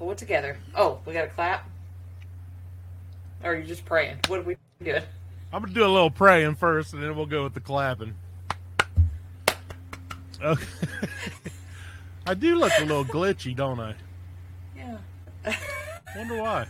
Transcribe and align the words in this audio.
pull 0.00 0.10
it 0.10 0.18
together. 0.18 0.56
Oh, 0.74 0.98
we 1.04 1.12
got 1.12 1.22
to 1.22 1.28
clap. 1.28 1.68
Or 3.44 3.52
are 3.52 3.54
you 3.54 3.64
just 3.64 3.84
praying? 3.84 4.18
What 4.28 4.40
are 4.40 4.42
we 4.42 4.56
doing? 4.82 5.02
I'm 5.52 5.62
gonna 5.62 5.74
do 5.74 5.84
a 5.84 5.88
little 5.88 6.10
praying 6.10 6.54
first, 6.54 6.94
and 6.94 7.02
then 7.02 7.14
we'll 7.14 7.26
go 7.26 7.44
with 7.44 7.54
the 7.54 7.60
clapping. 7.60 8.14
Okay. 10.42 10.64
I 12.26 12.34
do 12.34 12.54
look 12.54 12.72
a 12.78 12.84
little 12.84 13.04
glitchy, 13.04 13.54
don't 13.54 13.78
I? 13.80 13.94
Yeah. 14.74 14.96
Wonder 16.16 16.36
why. 16.40 16.66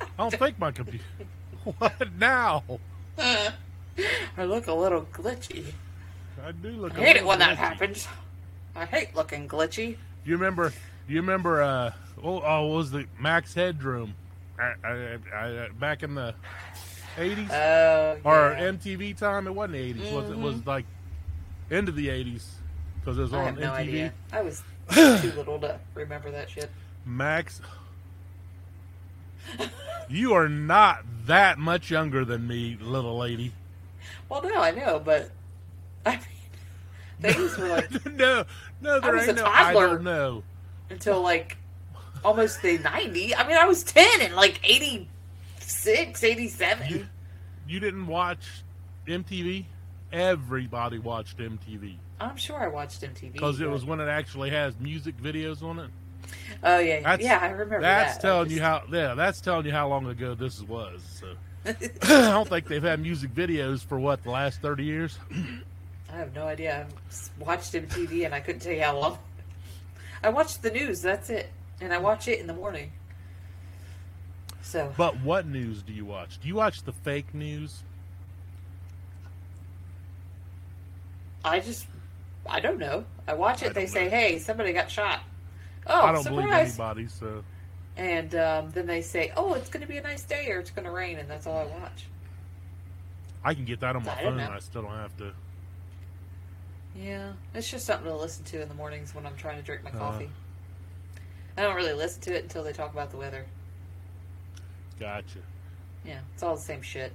I 0.00 0.06
don't 0.16 0.34
think 0.38 0.58
my 0.58 0.70
computer. 0.70 1.04
What 1.78 1.94
now? 2.18 2.62
I 3.18 4.44
look 4.44 4.66
a 4.68 4.72
little 4.72 5.06
glitchy. 5.12 5.72
I 6.42 6.52
do 6.52 6.70
look. 6.70 6.94
I 6.94 7.02
a 7.02 7.04
hate 7.04 7.16
it 7.16 7.26
when 7.26 7.38
that 7.40 7.58
happens. 7.58 8.08
I 8.74 8.86
hate 8.86 9.14
looking 9.14 9.46
glitchy. 9.46 9.96
You 10.24 10.36
remember? 10.36 10.72
You 11.06 11.20
remember? 11.20 11.62
Uh, 11.62 11.92
oh, 12.22 12.42
oh, 12.44 12.66
was 12.68 12.90
the 12.90 13.06
Max 13.18 13.54
Headroom? 13.54 14.14
I, 14.58 14.74
I, 14.84 15.18
I, 15.34 15.68
back 15.78 16.02
in 16.02 16.14
the 16.14 16.34
'80s 17.16 17.50
Oh, 17.50 18.18
or 18.24 18.52
yeah. 18.52 18.70
MTV 18.70 19.16
time. 19.16 19.46
It 19.46 19.54
wasn't 19.54 19.72
the 19.74 19.94
'80s. 19.94 20.12
Was 20.12 20.30
it? 20.30 20.36
Was 20.38 20.54
mm-hmm. 20.56 20.68
like 20.68 20.84
into 21.70 21.92
the 21.92 22.08
'80s 22.08 22.44
because 23.00 23.18
it 23.18 23.22
was 23.22 23.32
I 23.32 23.38
on 23.38 23.44
have 23.46 23.58
no 23.58 23.70
MTV. 23.70 23.76
idea. 23.78 24.12
I 24.32 24.42
was 24.42 24.62
too 24.90 25.32
little 25.36 25.58
to 25.60 25.78
remember 25.94 26.30
that 26.30 26.50
shit. 26.50 26.70
Max, 27.06 27.60
you 30.08 30.34
are 30.34 30.48
not 30.48 31.04
that 31.26 31.58
much 31.58 31.90
younger 31.90 32.24
than 32.24 32.46
me, 32.46 32.76
little 32.80 33.18
lady. 33.18 33.52
Well, 34.28 34.42
no, 34.42 34.60
I 34.60 34.70
know, 34.72 35.00
but 35.02 35.30
I 36.04 36.12
mean, 36.12 37.32
things 37.32 37.56
were 37.56 37.68
like 37.70 38.06
no, 38.14 38.44
no, 38.80 39.00
there 39.00 39.12
was 39.14 39.28
ain't 39.28 39.38
a 39.38 39.42
no. 39.42 39.46
I 39.46 39.72
toddler. 39.72 39.86
don't 39.88 40.04
know. 40.04 40.42
until 40.90 41.20
like 41.22 41.56
almost 42.24 42.62
the 42.62 42.78
90. 42.78 43.34
I 43.34 43.46
mean, 43.46 43.56
I 43.56 43.66
was 43.66 43.82
10 43.84 44.20
in 44.22 44.34
like 44.34 44.60
86, 44.64 46.24
87. 46.24 46.86
You, 46.88 47.06
you 47.68 47.80
didn't 47.80 48.06
watch 48.06 48.44
MTV? 49.06 49.64
Everybody 50.12 50.98
watched 50.98 51.38
MTV 51.38 51.94
I'm 52.20 52.36
sure 52.36 52.60
I 52.60 52.66
watched 52.68 53.00
MTV. 53.00 53.32
because 53.32 53.60
it 53.60 53.70
was 53.70 53.84
when 53.84 54.00
it 54.00 54.08
actually 54.08 54.50
has 54.50 54.78
music 54.80 55.16
videos 55.22 55.62
on 55.62 55.78
it. 55.78 55.90
Oh 56.62 56.78
yeah, 56.78 57.00
That's- 57.00 57.20
yeah, 57.22 57.38
I 57.40 57.48
remember 57.50 57.80
That's 57.80 58.16
that. 58.16 58.20
telling 58.22 58.50
I 58.50 58.54
you 58.54 58.60
how. 58.60 58.82
Yeah, 58.92 59.14
that's 59.14 59.40
telling 59.40 59.64
you 59.66 59.72
how 59.72 59.88
long 59.88 60.06
ago 60.06 60.34
this 60.34 60.60
was. 60.62 61.00
So 61.18 61.28
I 61.64 61.72
don't 62.30 62.46
think 62.48 62.66
they've 62.68 62.82
had 62.82 63.00
music 63.00 63.34
videos 63.34 63.82
for 63.84 63.98
what 63.98 64.22
the 64.22 64.30
last 64.30 64.60
thirty 64.60 64.84
years. 64.84 65.18
I 66.12 66.16
have 66.16 66.34
no 66.34 66.46
idea. 66.46 66.86
I 67.40 67.42
watched 67.42 67.72
MTV 67.72 68.26
and 68.26 68.34
I 68.34 68.40
couldn't 68.40 68.60
tell 68.60 68.72
you 68.72 68.82
how 68.82 68.98
long. 68.98 69.18
I 70.22 70.28
watched 70.28 70.60
the 70.62 70.70
news. 70.70 71.00
That's 71.00 71.30
it, 71.30 71.50
and 71.80 71.92
I 71.92 71.98
watch 71.98 72.28
it 72.28 72.38
in 72.40 72.46
the 72.46 72.54
morning. 72.54 72.92
So 74.62 74.92
But 74.96 75.20
what 75.20 75.46
news 75.46 75.82
do 75.82 75.92
you 75.92 76.04
watch? 76.04 76.38
Do 76.40 76.48
you 76.48 76.54
watch 76.54 76.82
the 76.82 76.92
fake 76.92 77.34
news? 77.34 77.82
I 81.44 81.60
just, 81.60 81.86
I 82.46 82.60
don't 82.60 82.78
know. 82.78 83.04
I 83.26 83.34
watch 83.34 83.62
I 83.62 83.66
it. 83.66 83.74
They 83.74 83.86
say, 83.86 84.04
know. 84.04 84.10
"Hey, 84.10 84.38
somebody 84.38 84.72
got 84.72 84.90
shot." 84.90 85.20
Oh, 85.86 86.02
I 86.02 86.12
don't 86.12 86.24
believe 86.24 86.50
anybody. 86.52 87.08
So 87.08 87.42
And 87.96 88.34
um, 88.34 88.70
then 88.72 88.86
they 88.86 89.02
say, 89.02 89.32
"Oh, 89.36 89.54
it's 89.54 89.68
going 89.70 89.80
to 89.82 89.88
be 89.88 89.96
a 89.96 90.02
nice 90.02 90.22
day, 90.22 90.50
or 90.50 90.58
it's 90.58 90.70
going 90.70 90.84
to 90.84 90.90
rain," 90.90 91.18
and 91.18 91.28
that's 91.28 91.46
all 91.46 91.58
I 91.58 91.64
watch. 91.64 92.06
I 93.42 93.54
can 93.54 93.64
get 93.64 93.80
that 93.80 93.96
on 93.96 94.04
my 94.04 94.12
I 94.12 94.22
phone. 94.22 94.38
I 94.38 94.58
still 94.58 94.82
don't 94.82 94.92
have 94.92 95.16
to. 95.18 95.32
Yeah, 96.94 97.32
it's 97.54 97.70
just 97.70 97.86
something 97.86 98.06
to 98.10 98.16
listen 98.16 98.44
to 98.46 98.60
in 98.60 98.68
the 98.68 98.74
mornings 98.74 99.14
when 99.14 99.24
I'm 99.26 99.36
trying 99.36 99.56
to 99.56 99.62
drink 99.62 99.82
my 99.84 99.90
Uh. 99.90 99.98
coffee. 99.98 100.30
I 101.60 101.64
don't 101.64 101.76
really 101.76 101.92
listen 101.92 102.22
to 102.22 102.34
it 102.34 102.44
until 102.44 102.64
they 102.64 102.72
talk 102.72 102.90
about 102.90 103.10
the 103.10 103.18
weather. 103.18 103.44
Gotcha. 104.98 105.40
Yeah, 106.06 106.20
it's 106.32 106.42
all 106.42 106.56
the 106.56 106.62
same 106.62 106.80
shit. 106.82 107.12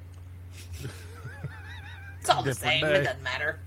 It's 2.21 2.29
all 2.31 2.41
the 2.41 2.55
same. 2.55 2.81
day. 2.81 3.01
It 3.01 3.03
doesn't 3.03 3.21
matter. 3.21 3.59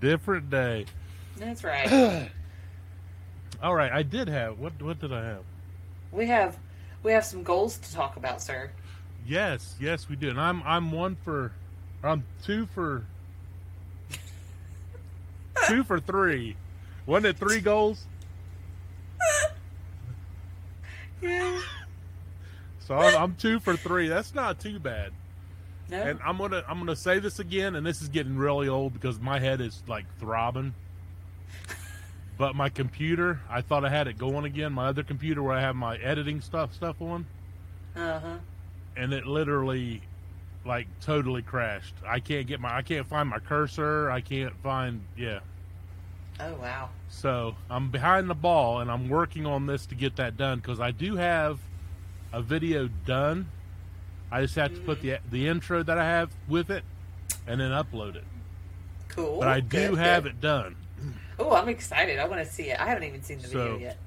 Different 0.00 0.48
day. 0.48 0.86
That's 1.36 1.62
right. 1.62 2.30
All 3.62 3.74
right, 3.74 3.92
I 3.92 4.02
did 4.02 4.26
have 4.26 4.58
what? 4.58 4.80
What 4.80 4.98
did 5.00 5.12
I 5.12 5.22
have? 5.22 5.42
we 6.10 6.26
have 6.28 6.56
we 7.02 7.12
have 7.12 7.26
some 7.26 7.42
goals 7.42 7.76
to 7.76 7.92
talk 7.92 8.16
about, 8.16 8.40
sir. 8.40 8.70
Yes, 9.26 9.76
yes, 9.78 10.08
we 10.08 10.16
do. 10.16 10.30
And 10.30 10.40
I'm 10.40 10.62
I'm 10.64 10.92
one 10.92 11.18
for, 11.26 11.52
I'm 12.02 12.24
two 12.42 12.64
for, 12.74 13.04
two 15.68 15.84
for 15.84 16.00
three. 16.00 16.56
Wasn't 17.04 17.26
it 17.26 17.36
three 17.36 17.60
goals? 17.60 18.06
Yeah. 21.22 21.60
So 22.80 22.94
I'm, 22.94 23.14
I'm 23.22 23.34
two 23.34 23.60
for 23.60 23.76
three. 23.76 24.08
That's 24.08 24.34
not 24.34 24.60
too 24.60 24.78
bad. 24.78 25.12
No. 25.90 26.00
And 26.00 26.18
I'm 26.24 26.38
gonna 26.38 26.64
I'm 26.66 26.78
gonna 26.78 26.96
say 26.96 27.18
this 27.18 27.38
again, 27.38 27.74
and 27.76 27.84
this 27.84 28.00
is 28.00 28.08
getting 28.08 28.38
really 28.38 28.66
old 28.66 28.94
because 28.94 29.20
my 29.20 29.38
head 29.38 29.60
is 29.60 29.82
like 29.86 30.06
throbbing. 30.18 30.74
But 32.38 32.54
my 32.54 32.68
computer, 32.68 33.40
I 33.50 33.62
thought 33.62 33.84
I 33.84 33.88
had 33.88 34.06
it 34.06 34.16
going 34.16 34.44
again. 34.44 34.72
My 34.72 34.86
other 34.86 35.02
computer 35.02 35.42
where 35.42 35.56
I 35.56 35.60
have 35.60 35.74
my 35.76 35.96
editing 35.96 36.40
stuff 36.40 36.72
stuff 36.72 36.96
on, 37.02 37.26
Uh 37.96 38.20
huh. 38.20 38.38
and 38.96 39.12
it 39.12 39.26
literally 39.26 40.00
like 40.64 40.86
totally 41.00 41.42
crashed. 41.42 41.94
I 42.06 42.20
can't 42.20 42.46
get 42.46 42.60
my 42.60 42.74
I 42.74 42.82
can't 42.82 43.06
find 43.06 43.28
my 43.28 43.40
cursor. 43.40 44.08
I 44.10 44.20
can't 44.20 44.54
find 44.62 45.02
yeah. 45.16 45.40
Oh 46.40 46.54
wow. 46.54 46.90
So 47.08 47.56
I'm 47.68 47.90
behind 47.90 48.30
the 48.30 48.34
ball, 48.34 48.80
and 48.80 48.90
I'm 48.90 49.08
working 49.08 49.46
on 49.46 49.66
this 49.66 49.86
to 49.86 49.94
get 49.94 50.16
that 50.16 50.36
done 50.36 50.58
because 50.58 50.80
I 50.80 50.90
do 50.92 51.16
have 51.16 51.58
a 52.32 52.40
video 52.42 52.88
done. 53.06 53.48
I 54.30 54.42
just 54.42 54.54
have 54.56 54.74
to 54.74 54.80
put 54.80 54.98
mm-hmm. 54.98 55.30
the 55.30 55.38
the 55.40 55.48
intro 55.48 55.82
that 55.82 55.98
I 55.98 56.04
have 56.04 56.30
with 56.48 56.70
it, 56.70 56.84
and 57.46 57.60
then 57.60 57.72
upload 57.72 58.16
it. 58.16 58.24
Cool. 59.08 59.38
But 59.40 59.48
I 59.48 59.60
do 59.60 59.94
have 59.94 60.26
it 60.26 60.40
done. 60.40 60.76
Oh, 61.38 61.52
I'm 61.52 61.68
excited. 61.68 62.18
I 62.18 62.26
want 62.26 62.44
to 62.44 62.52
see 62.52 62.64
it. 62.64 62.80
I 62.80 62.86
haven't 62.86 63.04
even 63.04 63.22
seen 63.22 63.38
the 63.38 63.48
video 63.48 63.78
yet. 63.78 63.98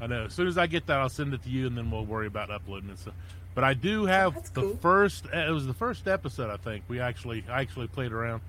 I 0.00 0.06
know. 0.06 0.24
As 0.24 0.34
soon 0.34 0.48
as 0.48 0.58
I 0.58 0.66
get 0.66 0.86
that, 0.86 0.98
I'll 0.98 1.08
send 1.08 1.32
it 1.32 1.42
to 1.44 1.48
you, 1.48 1.66
and 1.66 1.76
then 1.76 1.90
we'll 1.90 2.04
worry 2.04 2.26
about 2.26 2.50
uploading 2.50 2.90
it. 2.90 2.98
So, 2.98 3.12
but 3.54 3.64
I 3.64 3.74
do 3.74 4.04
oh, 4.04 4.06
have 4.06 4.34
That's 4.34 4.50
the 4.50 4.62
cool. 4.62 4.76
first. 4.76 5.26
It 5.26 5.50
was 5.50 5.66
the 5.66 5.74
first 5.74 6.08
episode. 6.08 6.50
I 6.50 6.56
think 6.56 6.84
we 6.88 7.00
actually 7.00 7.44
I 7.48 7.60
actually 7.60 7.86
played 7.86 8.12
around 8.12 8.42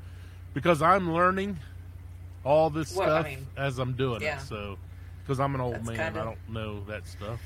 because 0.54 0.82
I'm 0.82 1.14
learning 1.14 1.60
all 2.44 2.70
this 2.70 2.96
Well, 2.96 3.10
I 3.10 3.20
stuff 3.22 3.26
mean, 3.26 3.48
as 3.58 3.80
I'm 3.80 3.94
doing 3.94 4.22
yeah. 4.22 4.38
it. 4.40 4.42
So, 4.44 4.78
because 5.24 5.40
I'm 5.40 5.56
an 5.56 5.62
old 5.62 5.76
That's 5.76 5.88
man, 5.88 5.96
kinda- 5.98 6.22
I 6.22 6.24
don't 6.26 6.50
know 6.50 6.84
that 6.86 7.08
stuff. 7.08 7.40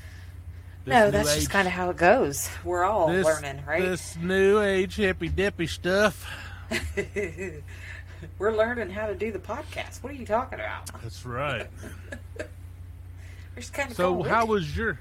This 0.84 0.92
No, 0.92 1.04
new 1.06 1.10
that's 1.10 1.34
just 1.34 1.50
kind 1.50 1.66
of 1.68 1.74
how 1.74 1.90
it 1.90 1.96
goes. 1.96 2.48
We're 2.64 2.84
all 2.84 3.08
this, 3.08 3.24
learning, 3.24 3.62
right? 3.66 3.82
This 3.82 4.16
new 4.16 4.60
age 4.60 4.96
hippy 4.96 5.28
dippy 5.28 5.66
stuff. 5.66 6.26
We're 8.38 8.56
learning 8.56 8.90
how 8.90 9.06
to 9.06 9.14
do 9.14 9.30
the 9.30 9.38
podcast. 9.38 10.02
What 10.02 10.12
are 10.12 10.16
you 10.16 10.26
talking 10.26 10.58
about? 10.58 10.90
That's 11.02 11.24
right. 11.24 11.66
We're 12.38 12.46
just 13.56 13.72
kind 13.72 13.90
of 13.90 13.96
So 13.96 14.22
how 14.22 14.46
was 14.46 14.76
your? 14.76 14.98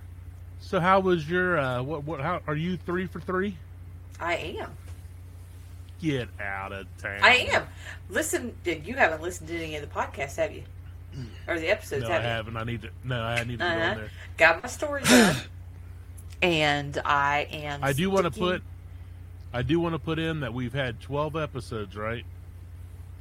So 0.60 0.80
how 0.80 1.00
was 1.00 1.30
your? 1.30 1.58
Uh, 1.58 1.82
what? 1.84 2.04
What? 2.04 2.22
How 2.22 2.42
are 2.48 2.56
you? 2.56 2.78
Three 2.78 3.08
for 3.08 3.20
three? 3.20 3.58
I 4.20 4.36
am. 4.60 4.72
Get 6.02 6.30
out 6.40 6.72
of 6.74 6.86
town. 7.02 7.20
I 7.24 7.48
am. 7.52 7.64
Listen, 8.10 8.56
you 8.66 8.96
haven't 8.96 9.22
listened 9.22 9.48
to 9.50 9.56
any 9.58 9.76
of 9.76 9.82
the 9.82 9.88
podcasts, 9.88 10.36
have 10.36 10.52
you? 10.54 10.64
Or 11.48 11.60
the 11.60 11.70
episodes, 11.70 12.04
No, 12.04 12.10
I 12.10 12.14
have 12.14 12.22
you? 12.24 12.30
haven't. 12.30 12.58
I 12.58 12.64
need 12.64 12.82
to. 12.84 12.90
No, 13.04 13.20
I 13.20 13.44
need 13.44 13.54
to 13.54 13.58
go 13.58 13.66
Uh-huh. 13.66 13.90
on 13.92 13.98
there. 13.98 14.10
Got 14.38 14.62
my 14.62 14.70
story 14.70 15.02
done, 15.04 15.36
and 16.44 17.02
I 17.04 17.48
am. 17.52 17.84
I 17.84 17.94
do 17.94 18.10
want 18.12 18.26
to 18.26 18.40
put. 18.40 18.62
I 19.54 19.64
do 19.64 19.80
want 19.80 19.94
to 19.96 20.00
put 20.00 20.20
in 20.20 20.42
that 20.42 20.54
we've 20.54 20.74
had 20.74 21.00
twelve 21.00 21.36
episodes, 21.36 21.96
right? 21.96 22.24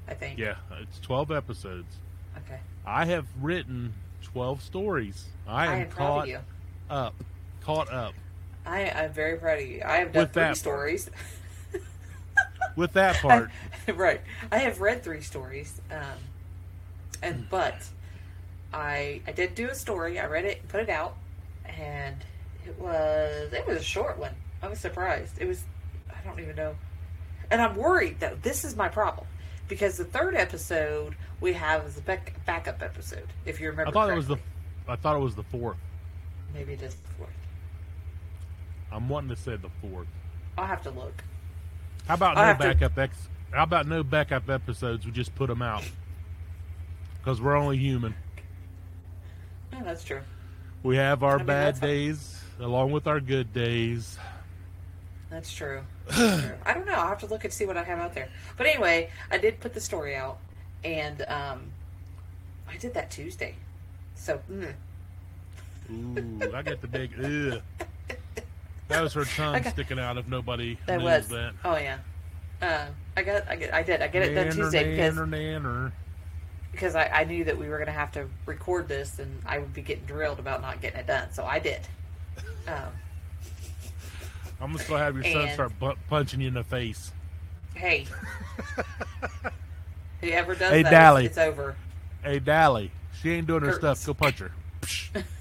I 0.07 0.13
think. 0.15 0.39
Yeah, 0.39 0.57
it's 0.83 0.99
twelve 1.01 1.31
episodes. 1.31 1.97
Okay. 2.39 2.61
I 2.85 3.07
have 3.07 3.25
written 3.41 3.95
twelve 4.23 4.61
stories. 4.63 5.25
I 5.49 5.65
am, 5.67 5.71
I 5.73 5.77
am 5.77 5.91
caught 5.91 6.29
up. 6.91 7.15
Caught 7.63 7.91
up. 7.93 8.13
I 8.67 8.81
am 8.83 9.13
very 9.13 9.39
proud 9.39 9.61
of 9.61 9.67
you. 9.67 9.83
I 9.85 9.97
have 9.99 10.13
done 10.13 10.25
With 10.25 10.33
three 10.35 10.55
stories. 10.55 11.09
With 12.77 12.93
that 12.93 13.17
part, 13.23 13.51
right. 13.95 14.21
I 14.53 14.59
have 14.59 14.81
read 14.81 15.03
three 15.03 15.21
stories, 15.23 15.81
um, 15.91 15.99
Hmm. 15.99 17.25
and 17.25 17.51
but 17.51 17.75
I 18.73 19.23
I 19.27 19.33
did 19.33 19.55
do 19.55 19.69
a 19.69 19.75
story. 19.75 20.21
I 20.21 20.27
read 20.27 20.45
it 20.45 20.69
put 20.69 20.81
it 20.81 20.91
out, 20.91 21.17
and 21.65 22.17
it 22.67 22.79
was 22.79 23.53
it 23.53 23.67
was 23.67 23.79
a 23.79 23.83
short 23.83 24.19
one. 24.19 24.35
I 24.63 24.69
was 24.69 24.79
surprised. 24.79 25.39
It 25.41 25.47
was 25.49 25.65
I 26.11 26.27
don't 26.27 26.39
even 26.41 26.57
know, 26.57 26.75
and 27.51 27.61
I'm 27.63 27.75
worried 27.77 28.21
though. 28.21 28.37
This 28.43 28.65
is 28.65 28.77
my 28.77 28.89
problem 28.89 29.27
because 29.69 29.97
the 29.97 30.05
third 30.05 30.35
episode 30.35 31.17
we 31.41 31.53
have 31.55 31.87
is 31.87 31.97
a 31.99 32.03
back, 32.03 32.35
backup 32.47 32.83
episode. 32.83 33.27
If 33.47 33.61
you 33.61 33.69
remember, 33.71 33.89
I 33.89 33.93
thought 33.93 34.11
it 34.11 34.17
was 34.17 34.29
the. 34.29 34.37
I 34.89 34.97
thought 34.97 35.17
it 35.17 35.21
was 35.21 35.35
the 35.35 35.43
fourth. 35.45 35.79
maybe 36.55 36.75
it 36.75 36.83
is 36.83 36.95
the 36.95 37.09
fourth. 37.17 37.31
I'm 38.93 39.09
wanting 39.09 39.31
to 39.31 39.37
say 39.37 39.57
the 39.57 39.71
fourth. 39.81 40.07
I'll 40.59 40.67
have 40.67 40.83
to 40.85 40.91
look. 40.91 41.25
How 42.07 42.15
about 42.15 42.37
I'll 42.37 42.43
no 42.45 42.49
have 42.49 42.59
to- 42.59 42.65
backup 42.75 42.99
ex? 42.99 43.17
How 43.53 43.63
about 43.63 43.87
no 43.87 44.03
backup 44.03 44.49
episodes? 44.51 45.07
We 45.07 45.13
just 45.13 45.35
put 45.35 45.49
them 45.49 45.63
out 45.63 45.85
because 47.19 47.41
we're 47.41 47.57
only 47.57 47.79
human. 47.79 48.15
Yeah, 49.73 49.83
that's 49.83 50.05
true. 50.05 50.21
We 50.83 50.97
have 50.97 51.23
our 51.23 51.35
I 51.35 51.39
mean, 51.39 51.47
bad 51.47 51.81
days 51.81 52.43
along 52.61 52.93
with 52.93 53.07
our 53.07 53.21
good 53.21 53.53
days. 53.53 54.19
That's 55.31 55.53
true. 55.53 55.83
That's 56.09 56.43
true. 56.43 56.53
I 56.65 56.75
don't 56.75 56.87
know. 56.87 56.93
I'll 56.95 57.09
have 57.09 57.19
to 57.21 57.27
look 57.27 57.45
and 57.45 57.53
see 57.53 57.67
what 57.67 57.77
I 57.77 57.83
have 57.83 57.99
out 57.99 58.15
there. 58.15 58.29
But 58.57 58.67
anyway, 58.67 59.11
I 59.31 59.39
did 59.39 59.59
put 59.59 59.75
the 59.75 59.81
story 59.81 60.15
out, 60.15 60.39
and 60.85 61.23
um, 61.29 61.63
I 62.69 62.77
did 62.77 62.95
that 62.95 63.11
Tuesday. 63.11 63.55
So, 64.15 64.41
mm, 64.51 64.73
Ooh, 65.93 66.53
I 66.55 66.63
got 66.63 66.81
the 66.81 66.87
big. 66.89 67.11
Ugh. 67.23 67.63
That 68.89 69.03
was 69.03 69.13
her 69.15 69.25
tongue 69.37 69.63
got- 69.63 69.73
sticking 69.73 69.99
out. 69.99 70.17
If 70.17 70.29
nobody 70.29 70.79
that 70.87 71.01
was. 71.01 71.29
that. 71.29 71.53
Oh 71.65 71.77
yeah. 71.77 71.99
Uh, 72.63 72.87
I 73.17 73.23
got. 73.23 73.49
I 73.49 73.57
get. 73.57 73.75
I 73.75 73.83
did. 73.83 74.01
I 74.03 74.09
get 74.09 74.23
it 74.23 74.35
done 74.35 74.47
Nanner, 74.49 74.55
Tuesday 74.55 74.91
because 74.97 75.15
nanner, 75.17 75.29
nanner. 75.29 75.93
because 76.73 76.95
I, 76.95 77.07
I 77.09 77.25
knew 77.25 77.45
that 77.45 77.59
we 77.59 77.69
were 77.69 77.77
going 77.77 77.87
to 77.87 77.93
have 77.93 78.13
to 78.13 78.29
record 78.47 78.89
this, 78.89 79.19
and 79.19 79.43
I 79.45 79.59
would 79.59 79.75
be 79.75 79.83
getting 79.83 80.05
drilled 80.07 80.39
about 80.39 80.63
not 80.63 80.81
getting 80.81 81.01
it 81.01 81.07
done. 81.07 81.33
So 81.33 81.45
I 81.45 81.59
did. 81.59 81.81
Um, 82.69 82.75
I'm 84.61 84.73
just 84.77 84.89
gonna 84.89 85.05
have 85.05 85.15
your 85.15 85.23
son 85.23 85.43
And- 85.43 85.53
start 85.53 85.79
bu- 85.79 85.95
punching 86.09 86.41
you 86.41 86.49
in 86.49 86.55
the 86.55 86.65
face. 86.65 87.13
hey, 87.75 88.07
whoever 90.21 90.55
does 90.57 90.73
Hey, 90.73 90.83
that, 90.83 90.91
Dally. 90.91 91.27
it's 91.27 91.39
over. 91.39 91.77
Hey, 92.25 92.41
Dally, 92.41 92.91
she 93.23 93.31
ain't 93.31 93.47
doing 93.47 93.63
her 93.63 93.73
stuff. 93.75 94.05
Go 94.05 94.15
punch 94.15 94.41
her. 94.41 94.51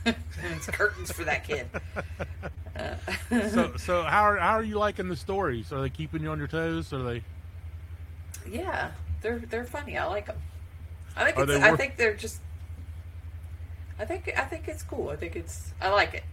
it's 0.05 0.67
curtains 0.67 1.11
for 1.11 1.23
that 1.23 1.47
kid. 1.47 1.67
So, 3.29 3.73
so 3.77 4.03
how 4.03 4.21
are 4.23 4.37
how 4.37 4.53
are 4.53 4.63
you 4.63 4.77
liking 4.77 5.07
the 5.07 5.15
stories? 5.15 5.71
Are 5.71 5.81
they 5.81 5.89
keeping 5.89 6.21
you 6.21 6.29
on 6.29 6.37
your 6.37 6.47
toes? 6.47 6.91
Are 6.93 7.03
they? 7.03 7.23
yeah, 8.49 8.91
they're 9.21 9.39
they're 9.39 9.63
funny. 9.65 9.97
I 9.97 10.05
like 10.05 10.27
them. 10.27 10.37
I 11.15 11.23
think 11.25 11.37
it's, 11.37 11.47
they 11.47 11.61
I 11.61 11.71
worth- 11.71 11.79
think 11.79 11.97
they're 11.97 12.13
just. 12.15 12.41
I 13.97 14.03
think 14.05 14.31
I 14.37 14.43
think 14.43 14.67
it's 14.67 14.83
cool. 14.83 15.09
I 15.09 15.15
think 15.15 15.35
it's 15.35 15.71
I 15.81 15.89
like 15.89 16.13
it. 16.13 16.23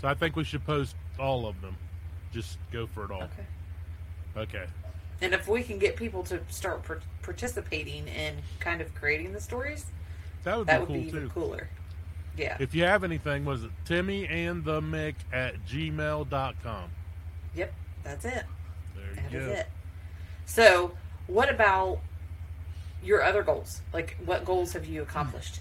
So 0.00 0.08
I 0.08 0.14
think 0.14 0.36
we 0.36 0.44
should 0.44 0.64
post 0.66 0.96
all 1.18 1.46
of 1.46 1.58
them. 1.62 1.76
Just 2.32 2.58
go 2.70 2.86
for 2.86 3.04
it 3.04 3.10
all. 3.10 3.22
Okay. 3.22 3.46
Okay. 4.36 4.64
And 5.22 5.32
if 5.32 5.48
we 5.48 5.62
can 5.62 5.78
get 5.78 5.96
people 5.96 6.22
to 6.24 6.40
start 6.50 6.82
participating 7.22 8.06
in 8.08 8.34
kind 8.58 8.82
of 8.82 8.94
creating 8.94 9.32
the 9.32 9.40
stories, 9.40 9.86
That 10.42 10.58
would 10.58 10.66
that 10.66 10.76
be 10.76 10.80
would 10.80 10.88
cool 10.88 10.96
be 10.96 11.06
even 11.08 11.30
cooler. 11.30 11.68
Yeah. 12.36 12.56
If 12.58 12.74
you 12.74 12.84
have 12.84 13.04
anything, 13.04 13.44
was 13.44 13.64
it 13.64 13.70
Timmy 13.84 14.26
and 14.26 14.64
the 14.64 14.80
Mick 14.80 15.14
at 15.32 15.64
gmail.com? 15.66 16.90
Yep. 17.54 17.74
That's 18.02 18.24
it. 18.24 18.44
There 18.94 19.24
you 19.30 19.38
is 19.38 19.46
go. 19.46 19.52
it. 19.52 19.66
So, 20.46 20.92
what 21.26 21.48
about 21.48 22.00
your 23.02 23.22
other 23.22 23.42
goals? 23.42 23.82
Like, 23.92 24.16
what 24.24 24.44
goals 24.44 24.72
have 24.72 24.86
you 24.86 25.02
accomplished? 25.02 25.60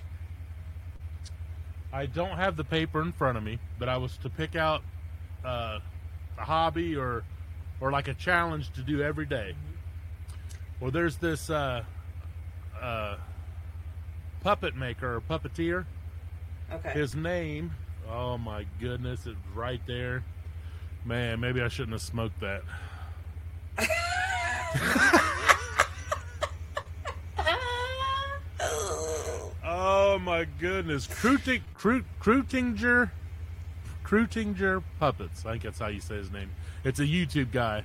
I 1.91 2.07
don't 2.07 2.37
have 2.37 2.57
the 2.57 2.63
paper 2.63 3.01
in 3.01 3.11
front 3.11 3.37
of 3.37 3.43
me, 3.43 3.59
but 3.77 3.87
I 3.87 3.97
was 3.97 4.17
to 4.17 4.29
pick 4.29 4.55
out 4.55 4.81
uh, 5.45 5.79
a 6.37 6.43
hobby 6.43 6.95
or 6.95 7.23
or 7.79 7.91
like 7.91 8.07
a 8.07 8.13
challenge 8.13 8.71
to 8.73 8.81
do 8.81 9.01
every 9.01 9.25
day. 9.25 9.55
Well, 10.79 10.89
there's 10.89 11.17
this 11.17 11.49
uh, 11.49 11.83
uh, 12.81 13.17
puppet 14.41 14.75
maker 14.75 15.15
or 15.15 15.21
puppeteer. 15.21 15.85
Okay. 16.73 16.91
His 16.91 17.15
name, 17.15 17.71
oh 18.09 18.37
my 18.37 18.65
goodness, 18.79 19.25
it's 19.25 19.37
right 19.53 19.81
there. 19.87 20.23
Man, 21.05 21.39
maybe 21.39 21.61
I 21.61 21.67
shouldn't 21.67 21.93
have 21.93 22.01
smoked 22.01 22.39
that. 22.41 22.63
Oh 29.65 30.19
my 30.19 30.45
goodness, 30.59 31.07
Kruting, 31.07 31.61
Krut, 31.77 32.03
Kreutinger, 32.21 33.11
Kreutinger 34.03 34.83
puppets. 34.99 35.45
I 35.45 35.51
think 35.51 35.63
that's 35.63 35.79
how 35.79 35.87
you 35.87 36.01
say 36.01 36.15
his 36.15 36.31
name. 36.31 36.51
It's 36.83 36.99
a 36.99 37.05
YouTube 37.05 37.51
guy, 37.51 37.83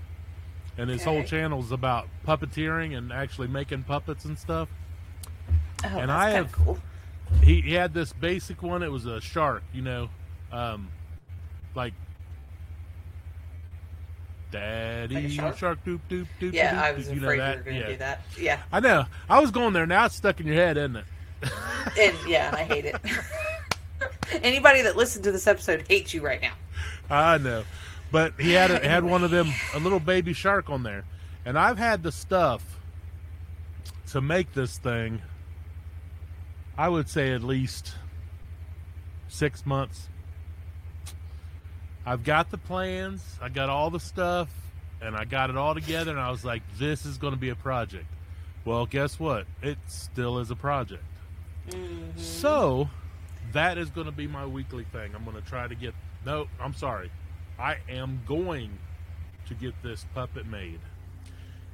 and 0.76 0.90
his 0.90 1.05
whole 1.05 1.23
channel 1.23 1.61
is 1.61 1.70
about 1.70 2.08
puppeteering 2.26 2.96
and 2.96 3.12
actually 3.12 3.49
making 3.49 3.85
puppets 3.85 4.25
and 4.25 4.38
stuff. 4.38 4.69
Oh, 5.85 5.88
and 5.88 6.11
that's 6.11 6.11
I 6.11 6.31
have- 6.31 6.52
cool. 6.52 6.79
He, 7.42 7.60
he 7.60 7.75
had 7.75 7.94
this 7.94 8.12
basic 8.12 8.62
one. 8.62 8.82
It 8.82 8.90
was 8.90 9.06
a 9.06 9.20
shark, 9.20 9.62
you 9.72 9.82
know, 9.82 10.08
um, 10.52 10.88
like 11.75 11.92
Daddy 14.50 15.14
Like 15.14 15.30
shark? 15.30 15.58
shark, 15.58 15.84
doop 15.84 16.00
doop 16.08 16.26
doop. 16.40 16.52
Yeah, 16.52 16.75
doop, 16.75 16.78
I 16.82 16.92
was 16.92 17.06
doop. 17.08 17.14
you 17.14 17.20
know 17.20 17.26
afraid 17.26 17.36
you 17.36 17.42
were 17.42 17.62
going 17.62 17.64
to 17.64 17.80
yeah. 17.80 17.86
do 17.86 17.96
that. 17.98 18.22
Yeah. 18.38 18.62
I 18.72 18.80
know. 18.80 19.04
I 19.28 19.40
was 19.40 19.50
going 19.50 19.72
there. 19.72 19.86
Now 19.86 20.06
it's 20.06 20.14
stuck 20.16 20.40
in 20.40 20.46
your 20.46 20.56
head, 20.56 20.76
isn't 20.76 20.96
it? 20.96 21.04
And 21.98 22.14
yeah, 22.26 22.50
I 22.52 22.64
hate 22.64 22.84
it. 22.84 22.96
Anybody 24.42 24.82
that 24.82 24.96
listened 24.96 25.25
to 25.25 25.32
this 25.32 25.46
episode 25.46 25.84
hates 25.88 26.12
you 26.12 26.20
right 26.25 26.40
now. 26.40 26.52
I 27.10 27.38
know, 27.38 27.64
but 28.12 28.34
he 28.38 28.52
had 28.52 28.70
a, 28.70 28.86
had 28.86 29.04
one 29.04 29.25
of 29.25 29.30
them 29.30 29.48
a 29.75 29.78
little 29.78 30.00
baby 30.00 30.32
shark 30.34 30.69
on 30.69 30.82
there, 30.82 31.04
and 31.46 31.58
I've 31.58 31.78
had 31.78 32.02
the 32.02 32.12
stuff 32.12 32.62
to 34.08 34.20
make 34.20 34.52
this 34.52 34.76
thing. 34.78 35.22
I 36.78 36.88
would 36.88 37.08
say 37.10 37.32
at 37.32 37.42
least 37.42 37.92
six 39.26 39.66
months. 39.66 40.08
I've 42.06 42.22
got 42.25 42.50
the 42.50 42.56
plans, 42.56 43.22
I 43.42 43.48
got 43.48 43.69
all 43.69 43.90
the 43.90 44.00
stuff, 44.00 44.48
and 45.02 45.14
I 45.16 45.25
got 45.25 45.50
it 45.50 45.56
all 45.56 45.75
together, 45.75 46.12
and 46.12 46.20
I 46.20 46.30
was 46.30 46.44
like, 46.44 46.62
"This 46.78 47.04
is 47.04 47.19
going 47.19 47.34
to 47.34 47.38
be 47.38 47.50
a 47.50 47.54
project." 47.56 48.06
Well, 48.64 48.86
guess 48.86 49.19
what? 49.19 49.46
It 49.60 49.78
still 49.88 50.38
is 50.38 50.50
a 50.50 50.56
project. 50.56 51.02
Mm-hmm. 51.69 52.19
So 52.19 52.88
that 53.52 53.76
is 53.76 53.90
going 53.90 54.06
to 54.06 54.12
be 54.12 54.26
my 54.26 54.46
weekly 54.46 54.84
thing. 54.84 55.14
I'm 55.14 55.25
going 55.25 55.36
to 55.36 55.42
try 55.48 55.66
to 55.66 55.75
get. 55.75 55.94
No, 56.25 56.46
I'm 56.60 56.75
sorry. 56.75 57.10
I 57.58 57.76
am 57.88 58.20
going 58.26 58.70
to 59.48 59.54
get 59.54 59.75
this 59.82 60.06
puppet 60.14 60.46
made 60.46 60.78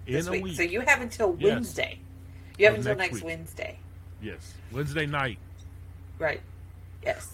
in 0.07 0.15
This 0.15 0.27
a 0.27 0.33
week. 0.33 0.45
week. 0.45 0.57
So 0.57 0.63
you 0.63 0.81
have 0.81 1.01
until 1.03 1.37
Yes. 1.39 1.53
Wednesday. 1.53 2.01
You 2.59 2.67
have 2.67 2.75
until 2.77 2.97
next 2.97 3.13
next. 3.13 3.25
Wednesday. 3.25 3.79
Yes, 4.25 4.55
Wednesday 4.73 5.07
night. 5.07 5.39
Right. 6.19 6.41
Yes. 7.03 7.29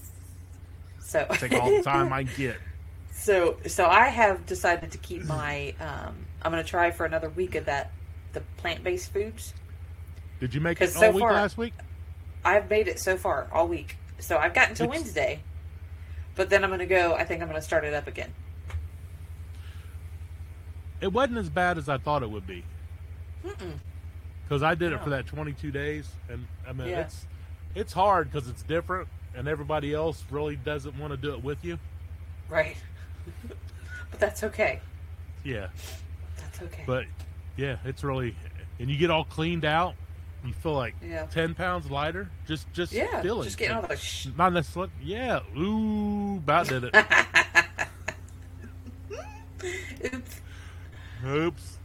So 1.01 1.27
Take 1.35 1.53
all 1.55 1.71
the 1.71 1.83
time 1.83 2.13
I 2.13 2.25
get. 2.25 2.57
So 3.13 3.59
so 3.67 3.85
I 3.87 4.07
have 4.09 4.47
decided 4.47 4.93
to 4.93 4.99
keep 4.99 5.25
my 5.27 5.75
um 5.79 6.17
I'm 6.41 6.51
gonna 6.53 6.65
try 6.65 6.91
for 6.91 7.05
another 7.05 7.29
week 7.29 7.55
of 7.55 7.67
that 7.67 7.93
the 8.33 8.41
plant 8.57 8.83
based 8.83 9.13
foods. 9.13 9.53
Did 10.41 10.55
you 10.55 10.61
make 10.63 10.81
it 10.81 10.95
all 10.97 11.03
so 11.03 11.11
week 11.11 11.21
far- 11.21 11.33
last 11.35 11.59
week? 11.59 11.75
I've 12.47 12.71
made 12.71 12.89
it 12.89 12.99
so 12.99 13.19
far 13.19 13.47
all 13.53 13.69
week. 13.69 13.99
So 14.21 14.39
I've 14.39 14.55
gotten 14.55 14.75
to 14.77 14.85
It's- 14.85 14.99
Wednesday. 14.99 15.43
But 16.35 16.49
then 16.49 16.65
I'm 16.65 16.71
gonna 16.71 16.87
go 16.87 17.13
I 17.15 17.25
think 17.25 17.43
I'm 17.43 17.49
gonna 17.49 17.61
start 17.61 17.85
it 17.85 17.93
up 17.93 18.07
again. 18.07 18.33
It 21.03 21.13
wasn't 21.13 21.39
as 21.39 21.51
bad 21.51 21.77
as 21.77 21.89
I 21.91 21.99
thought 21.99 22.23
it 22.23 22.31
would 22.31 22.47
be 22.47 22.65
Mm-mm. 23.45 23.79
Because 24.51 24.63
I 24.65 24.75
did 24.75 24.93
it 24.93 25.01
for 25.01 25.11
that 25.11 25.27
22 25.27 25.71
days, 25.71 26.09
and 26.29 26.45
I 26.69 26.73
mean 26.73 26.89
Yeah. 26.89 27.03
it's 27.03 27.25
it's 27.77 27.93
hard 27.93 28.33
because 28.33 28.49
it's 28.49 28.65
different, 28.65 29.07
and 29.37 29.47
everybody 29.47 29.95
else 29.95 30.25
really 30.29 30.57
doesn't 30.57 30.99
want 30.99 31.13
to 31.13 31.17
do 31.17 31.33
it 31.35 31.45
with 31.45 31.65
you. 31.65 31.79
Right. 32.49 32.77
but 34.11 34.19
that's 34.19 34.43
okay. 34.43 34.81
Yeah. 35.45 35.69
That's 36.37 36.63
okay. 36.63 36.83
But 36.85 37.05
yeah, 37.57 37.77
it's 37.85 38.03
really, 38.03 38.35
and 38.81 38.91
you 38.91 38.99
get 38.99 39.09
all 39.11 39.23
cleaned 39.25 39.65
out. 39.65 39.95
You 40.45 40.53
feel 40.53 40.75
like 40.75 40.97
Yeah. 41.01 41.27
ten 41.27 41.55
pounds 41.55 41.89
lighter. 41.89 42.29
Just, 42.49 42.73
just 42.73 42.93
yeah, 42.93 43.23
feeling. 43.23 43.45
just 43.45 43.57
getting 43.57 43.77
all 43.77 43.83
the 43.83 43.97
sh- 43.97 44.27
Not 44.37 44.53
necessarily. 44.53 44.91
Yeah. 45.01 45.41
Ooh, 45.57 46.39
about 46.39 46.67
did 46.67 46.85
it. 46.85 46.95
Oops. 50.13 50.41
Oops. 51.25 51.79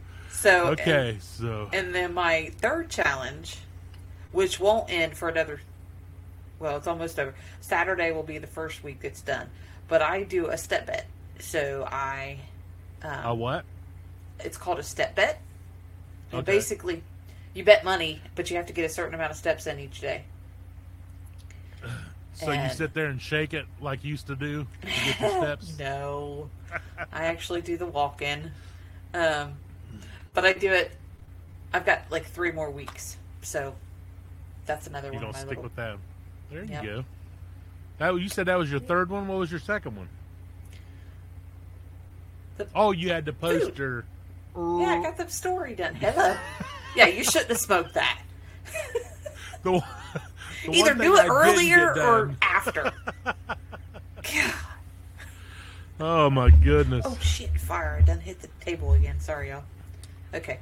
So 0.46 0.68
and- 0.68 0.80
Okay, 0.80 1.18
so 1.20 1.68
And 1.72 1.92
then 1.92 2.14
my 2.14 2.52
third 2.58 2.88
challenge, 2.88 3.58
which 4.30 4.60
won't 4.60 4.88
end 4.90 5.16
for 5.16 5.28
another, 5.28 5.60
well, 6.60 6.76
it's 6.76 6.86
almost 6.86 7.18
over. 7.18 7.34
Saturday 7.60 8.12
will 8.12 8.22
be 8.22 8.38
the 8.38 8.46
first 8.46 8.84
week 8.84 9.00
it's 9.02 9.20
done. 9.20 9.48
But 9.88 10.02
I 10.02 10.22
do 10.22 10.46
a 10.46 10.56
step 10.56 10.86
bet. 10.86 11.06
So 11.40 11.86
I, 11.90 12.38
um, 13.02 13.24
a 13.24 13.34
what? 13.34 13.64
it's 14.38 14.56
called 14.56 14.78
a 14.78 14.82
step 14.84 15.16
bet. 15.16 15.40
And 16.30 16.42
Okay. 16.42 16.52
basically, 16.52 17.02
you 17.52 17.64
bet 17.64 17.84
money, 17.84 18.20
but 18.36 18.48
you 18.48 18.56
have 18.56 18.66
to 18.66 18.72
get 18.72 18.84
a 18.84 18.88
certain 18.88 19.14
amount 19.14 19.32
of 19.32 19.36
steps 19.36 19.66
in 19.66 19.80
each 19.80 20.00
day. 20.00 20.24
So 22.34 22.52
you 22.52 22.68
sit 22.68 22.92
there 22.94 23.06
and 23.06 23.20
shake 23.20 23.52
it 23.54 23.64
like 23.80 24.04
you 24.04 24.10
used 24.10 24.26
to 24.28 24.36
do 24.36 24.66
to 24.82 24.86
get 24.86 25.20
your 25.20 25.30
steps. 25.42 25.78
no, 25.78 26.50
I 27.12 27.24
actually 27.26 27.62
do 27.62 27.76
the 27.78 27.86
walk 27.86 28.20
in. 28.22 28.52
Um, 29.14 29.54
but 30.36 30.44
I 30.44 30.52
do 30.52 30.70
it. 30.70 30.92
I've 31.72 31.84
got 31.84 32.02
like 32.10 32.24
three 32.26 32.52
more 32.52 32.70
weeks, 32.70 33.16
so 33.42 33.74
that's 34.66 34.86
another 34.86 35.08
You 35.08 35.14
one 35.14 35.22
don't 35.22 35.30
of 35.30 35.34
my 35.34 35.38
stick 35.40 35.48
little. 35.50 35.62
with 35.64 35.76
that. 35.76 35.96
There 36.52 36.62
you 36.64 36.70
Yep. 36.72 36.84
go. 36.84 37.04
That 37.98 38.14
you 38.20 38.28
said 38.28 38.46
that 38.46 38.56
was 38.58 38.70
your 38.70 38.78
third 38.80 39.08
one. 39.10 39.26
What 39.26 39.38
was 39.38 39.50
your 39.50 39.58
second 39.60 39.96
one? 39.96 40.08
The- 42.58 42.68
Oh, 42.74 42.92
you 42.92 43.08
had 43.10 43.24
to 43.26 43.32
post 43.32 43.64
Food. 43.66 43.78
your. 43.78 44.04
Yeah, 44.56 44.98
I 44.98 45.02
got 45.02 45.16
the 45.16 45.28
story 45.28 45.74
done. 45.74 45.94
Hello. 46.00 46.36
yeah, 46.94 47.06
you 47.06 47.24
shouldn't 47.24 47.48
have 47.50 47.58
smoked 47.58 47.94
that. 47.94 48.20
the, 49.62 49.72
one- 49.72 49.82
the 50.64 50.70
Either 50.72 50.94
do 50.94 51.14
it 51.14 51.22
didn't 51.22 51.30
earlier 51.30 51.94
or 51.98 52.34
after. 52.42 52.92
Oh 55.98 56.28
my 56.28 56.50
goodness. 56.50 57.06
Oh 57.08 57.16
shit! 57.22 57.58
Fire! 57.58 57.98
I 58.02 58.04
done 58.04 58.20
hit 58.20 58.40
the 58.40 58.48
table 58.60 58.92
again. 58.92 59.18
Sorry, 59.18 59.48
y'all. 59.48 59.62
Okay. 60.36 60.58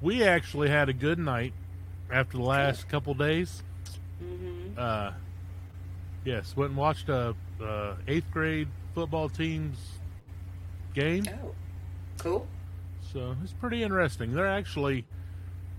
We 0.00 0.24
actually 0.24 0.68
had 0.68 0.88
a 0.88 0.92
good 0.92 1.18
night 1.18 1.52
after 2.10 2.36
the 2.36 2.42
last 2.42 2.88
couple 2.88 3.14
days. 3.14 3.62
Mm-hmm. 4.22 4.78
Uh, 4.78 5.12
yes, 6.24 6.56
went 6.56 6.70
and 6.70 6.78
watched 6.78 7.08
a, 7.08 7.34
uh 7.62 7.94
eighth 8.06 8.30
grade 8.30 8.68
football 8.94 9.28
team's 9.28 9.78
game. 10.94 11.24
Oh, 11.42 11.54
cool. 12.18 12.46
So 13.12 13.34
it's 13.42 13.52
pretty 13.54 13.82
interesting. 13.82 14.34
They're 14.34 14.46
actually 14.46 15.06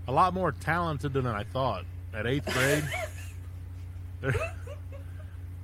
a 0.08 0.12
lot 0.12 0.34
more 0.34 0.52
talented 0.52 1.12
than 1.12 1.26
I 1.26 1.44
thought 1.44 1.84
at 2.12 2.26
eighth 2.26 2.52
grade. 2.52 2.84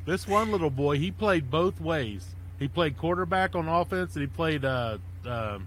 This 0.05 0.29
one 0.29 0.53
little 0.53 0.71
boy, 0.71 0.99
he 0.99 1.11
played 1.11 1.51
both 1.51 1.81
ways. 1.81 2.27
He 2.59 2.69
played 2.69 2.99
quarterback 2.99 3.55
on 3.55 3.69
offense, 3.69 4.15
and 4.15 4.23
he 4.23 4.27
played, 4.27 4.65
uh, 4.65 4.99
um, 5.25 5.67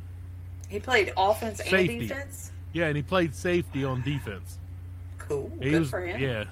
He 0.68 0.80
played 0.80 1.14
offense 1.18 1.60
and 1.60 1.70
Safety. 1.70 2.00
defense. 2.00 2.52
yeah, 2.74 2.88
and 2.88 2.96
he 2.98 3.04
played 3.04 3.34
safety 3.36 3.84
on 3.86 4.02
defense. 4.02 4.58
Cool. 5.18 5.52
He 5.62 5.72
Good 5.72 5.80
was, 5.82 5.90
for 5.90 6.02
him. 6.06 6.20
yeah, 6.22 6.46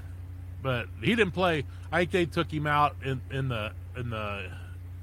but 0.62 0.88
he 1.02 1.16
didn't 1.16 1.34
play. 1.34 1.64
I 1.92 2.00
think 2.00 2.12
they 2.12 2.26
took 2.26 2.52
him 2.52 2.68
out 2.68 2.96
in, 3.04 3.22
in 3.32 3.48
the 3.50 3.72
in 3.98 4.10
the 4.10 4.50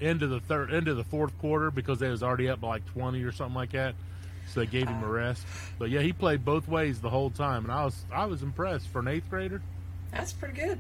end 0.00 0.22
of 0.22 0.30
the 0.30 0.40
third 0.40 0.72
end 0.72 0.88
of 0.88 0.96
the 0.96 1.04
fourth 1.04 1.36
quarter 1.38 1.70
because 1.70 1.98
they 1.98 2.08
was 2.08 2.22
already 2.22 2.48
up 2.48 2.60
by 2.60 2.68
like 2.68 2.86
twenty 2.86 3.22
or 3.22 3.32
something 3.32 3.54
like 3.54 3.72
that. 3.72 3.94
So 4.48 4.60
they 4.60 4.66
gave 4.66 4.88
him 4.88 5.02
a 5.02 5.06
rest. 5.08 5.46
But 5.78 5.88
yeah, 5.90 6.00
he 6.00 6.12
played 6.12 6.44
both 6.44 6.68
ways 6.68 7.00
the 7.00 7.08
whole 7.10 7.30
time, 7.30 7.64
and 7.64 7.72
I 7.72 7.84
was 7.84 8.04
I 8.12 8.24
was 8.26 8.42
impressed 8.42 8.88
for 8.88 8.98
an 9.00 9.08
eighth 9.08 9.28
grader. 9.30 9.62
That's 10.10 10.32
pretty 10.32 10.60
good. 10.60 10.78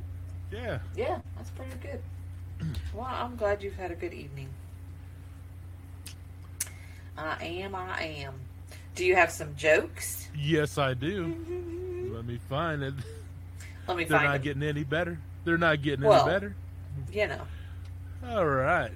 Yeah, 0.50 0.80
Yeah, 0.94 1.20
that's 1.36 1.48
pretty 1.50 1.72
good. 1.82 2.00
Well, 2.94 3.06
I'm 3.06 3.36
glad 3.36 3.62
you've 3.62 3.74
had 3.76 3.90
a 3.90 3.94
good 3.94 4.12
evening. 4.12 4.48
I 7.24 7.44
am. 7.44 7.74
I 7.74 8.02
am. 8.02 8.34
Do 8.94 9.04
you 9.04 9.14
have 9.16 9.30
some 9.30 9.54
jokes? 9.56 10.28
yes, 10.36 10.78
I 10.78 10.94
do. 10.94 11.26
Let 12.14 12.24
me 12.26 12.38
find 12.48 12.82
it. 12.82 12.94
Let 13.88 13.96
me 13.96 14.04
find. 14.04 14.10
They're 14.10 14.18
find 14.18 14.24
not 14.28 14.32
them. 14.34 14.42
getting 14.42 14.62
any 14.62 14.84
better. 14.84 15.18
They're 15.44 15.58
not 15.58 15.82
getting 15.82 16.04
Well- 16.04 16.22
any 16.28 16.32
better. 16.32 16.54
You 17.12 17.28
know. 17.28 17.40
All 18.28 18.46
right, 18.46 18.92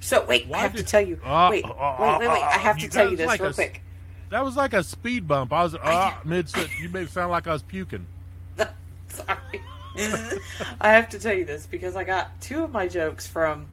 So 0.00 0.24
wait, 0.24 0.46
Why 0.48 0.58
I 0.58 0.62
have 0.62 0.72
did- 0.72 0.84
to 0.86 0.90
tell 0.90 1.00
you. 1.02 1.20
Uh, 1.24 1.48
wait, 1.50 1.64
uh, 1.64 1.68
wait, 2.00 2.18
wait, 2.20 2.28
wait. 2.28 2.42
I 2.42 2.58
have 2.58 2.78
to 2.78 2.88
tell 2.88 3.08
you 3.10 3.16
this 3.16 3.26
like 3.26 3.40
real 3.40 3.50
a- 3.50 3.54
quick. 3.54 3.82
that 4.30 4.44
was 4.44 4.56
like 4.56 4.72
a 4.72 4.82
speed 4.82 5.28
bump. 5.28 5.52
I 5.52 5.62
was 5.62 5.74
uh, 5.76 6.14
mid. 6.24 6.50
You 6.80 6.88
made 6.88 7.04
it 7.04 7.10
sound 7.10 7.30
like 7.30 7.46
I 7.46 7.52
was 7.52 7.62
puking. 7.62 8.06
Sorry. 9.08 9.60
I 10.80 10.90
have 10.92 11.08
to 11.10 11.18
tell 11.18 11.32
you 11.34 11.44
this 11.44 11.66
because 11.66 11.94
I 11.96 12.04
got 12.04 12.40
two 12.40 12.64
of 12.64 12.72
my 12.72 12.88
jokes 12.88 13.26
from 13.26 13.66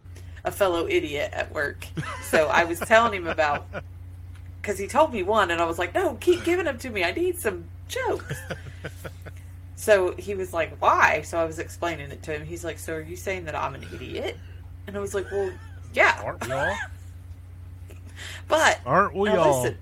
a 0.43 0.51
fellow 0.51 0.87
idiot 0.87 1.31
at 1.33 1.51
work. 1.53 1.85
So 2.29 2.47
I 2.47 2.63
was 2.65 2.79
telling 2.79 3.13
him 3.13 3.27
about 3.27 3.65
because 4.61 4.77
he 4.79 4.87
told 4.87 5.13
me 5.13 5.23
one, 5.23 5.51
and 5.51 5.61
I 5.61 5.65
was 5.65 5.77
like, 5.79 5.93
"No, 5.93 6.15
keep 6.15 6.43
giving 6.43 6.65
them 6.65 6.77
to 6.79 6.89
me. 6.89 7.03
I 7.03 7.11
need 7.11 7.39
some 7.39 7.65
jokes." 7.87 8.35
So 9.75 10.15
he 10.17 10.33
was 10.33 10.53
like, 10.53 10.77
"Why?" 10.81 11.23
So 11.23 11.37
I 11.37 11.43
was 11.43 11.59
explaining 11.59 12.09
it 12.11 12.23
to 12.23 12.31
him. 12.33 12.45
He's 12.45 12.63
like, 12.63 12.79
"So 12.79 12.93
are 12.93 13.01
you 13.01 13.17
saying 13.17 13.43
that 13.45 13.55
I'm 13.55 13.75
an 13.75 13.85
idiot?" 13.93 14.37
And 14.87 14.95
I 14.95 15.01
was 15.01 15.13
like, 15.13 15.29
"Well, 15.29 15.51
yeah, 15.93 16.21
Aren't 16.23 16.45
we 16.45 16.53
all? 16.53 16.77
but 18.47 18.79
Aren't 18.85 19.13
we 19.13 19.29
all? 19.29 19.61
listen. 19.63 19.77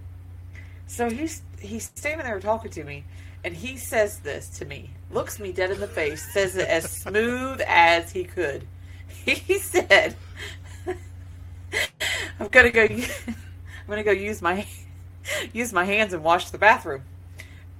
So 0.88 1.08
he's 1.08 1.44
he's 1.60 1.92
standing 1.96 2.26
there 2.26 2.40
talking 2.40 2.72
to 2.72 2.84
me, 2.84 3.04
and 3.44 3.56
he 3.56 3.78
says 3.78 4.18
this 4.20 4.50
to 4.58 4.66
me, 4.66 4.90
looks 5.12 5.40
me 5.40 5.52
dead 5.52 5.70
in 5.70 5.80
the 5.80 5.88
face, 5.88 6.34
says 6.34 6.56
it 6.56 6.68
as 6.68 6.90
smooth 6.90 7.62
as 7.68 8.12
he 8.12 8.24
could. 8.24 8.66
He 9.26 9.58
said, 9.60 10.16
"I'm 12.40 12.48
gonna 12.50 12.72
go. 12.72 12.84
I'm 12.84 13.88
gonna 13.88 14.04
go 14.04 14.12
use 14.12 14.42
my 14.42 14.66
use 15.54 15.72
my 15.72 15.86
hands 15.86 16.14
and 16.14 16.24
wash 16.24 16.50
the 16.50 16.58
bathroom." 16.58 17.04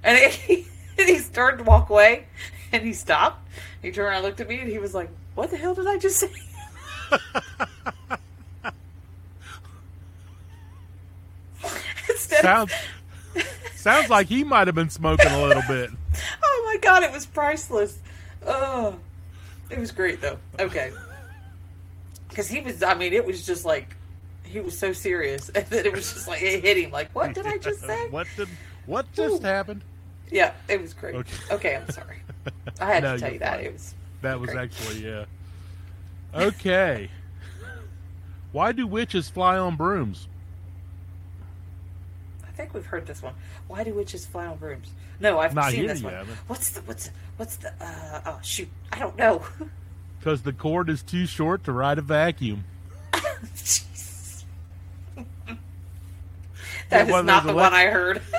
And 0.04 0.32
he, 0.32 0.66
and 0.98 1.08
he 1.08 1.18
started 1.18 1.58
to 1.58 1.64
walk 1.64 1.90
away, 1.90 2.26
and 2.72 2.82
he 2.82 2.92
stopped. 2.92 3.48
He 3.82 3.90
turned 3.90 4.08
around, 4.08 4.16
and 4.16 4.24
looked 4.26 4.40
at 4.40 4.48
me, 4.48 4.60
and 4.60 4.68
he 4.68 4.78
was 4.78 4.94
like, 4.94 5.10
"What 5.34 5.50
the 5.50 5.56
hell 5.56 5.74
did 5.74 5.86
I 5.86 5.98
just 5.98 6.18
say?" 6.18 6.30
Of- 12.32 12.40
sounds 12.40 12.72
sounds 13.76 14.10
like 14.10 14.26
he 14.26 14.44
might 14.44 14.66
have 14.68 14.74
been 14.74 14.90
smoking 14.90 15.30
a 15.30 15.42
little 15.42 15.62
bit. 15.68 15.90
Oh 16.42 16.62
my 16.66 16.78
god, 16.80 17.02
it 17.02 17.12
was 17.12 17.26
priceless. 17.26 17.98
Oh, 18.46 18.96
it 19.70 19.78
was 19.78 19.92
great 19.92 20.20
though. 20.20 20.38
Okay, 20.58 20.92
because 22.32 22.48
he 22.48 22.60
was. 22.60 22.82
I 22.82 22.94
mean, 22.94 23.12
it 23.12 23.24
was 23.26 23.44
just 23.46 23.64
like 23.64 23.94
he 24.44 24.60
was 24.60 24.78
so 24.78 24.92
serious, 24.92 25.48
and 25.54 25.66
then 25.66 25.86
it 25.86 25.92
was 25.92 26.12
just 26.12 26.26
like 26.28 26.42
it 26.42 26.62
hit 26.64 26.76
him. 26.78 26.90
Like, 26.90 27.14
what 27.14 27.34
did 27.34 27.46
I 27.46 27.58
just 27.58 27.80
say? 27.80 28.08
what 28.10 28.26
did 28.36 28.48
what 28.86 29.10
just 29.12 29.42
Ooh. 29.42 29.46
happened? 29.46 29.82
Yeah, 30.30 30.52
it 30.68 30.80
was 30.80 30.94
great. 30.94 31.14
Okay. 31.14 31.36
Okay, 31.50 31.76
I'm 31.76 31.88
sorry. 31.90 32.18
I 32.80 32.94
had 32.94 33.02
No, 33.02 33.14
to 33.14 33.20
tell 33.20 33.30
you're 33.30 33.38
that 33.40 33.56
fine. 33.56 33.64
it 33.66 33.72
was. 33.74 33.94
That 34.22 34.40
was 34.40 34.50
Great. 34.50 34.62
actually 34.62 35.04
yeah. 35.04 35.24
Okay. 36.34 37.10
Why 38.52 38.72
do 38.72 38.86
witches 38.86 39.28
fly 39.28 39.58
on 39.58 39.76
brooms? 39.76 40.28
I 42.46 42.50
think 42.52 42.72
we've 42.74 42.86
heard 42.86 43.06
this 43.06 43.22
one. 43.22 43.34
Why 43.66 43.82
do 43.84 43.94
witches 43.94 44.24
fly 44.26 44.46
on 44.46 44.56
brooms? 44.58 44.90
No, 45.20 45.38
I've 45.38 45.54
Not 45.54 45.72
seen 45.72 45.86
this 45.86 46.02
one. 46.02 46.12
haven't. 46.14 46.36
What's 46.46 46.70
the 46.70 46.80
what's 46.82 47.10
what's 47.36 47.56
the? 47.56 47.72
Uh, 47.80 48.20
oh 48.26 48.38
shoot, 48.42 48.68
I 48.92 48.98
don't 48.98 49.16
know. 49.16 49.44
Because 50.22 50.42
the 50.42 50.52
cord 50.52 50.88
is 50.88 51.02
too 51.02 51.26
short 51.26 51.64
to 51.64 51.72
ride 51.72 51.98
a 51.98 52.02
vacuum. 52.02 52.64
That 56.90 57.08
is 57.08 57.24
not 57.24 57.46
the 57.46 57.54
one 57.54 57.72
I 57.72 57.86
heard. 57.86 58.22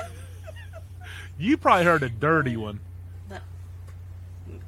You 1.36 1.56
probably 1.56 1.84
heard 1.84 2.04
a 2.04 2.08
dirty 2.08 2.56
one. 2.56 2.78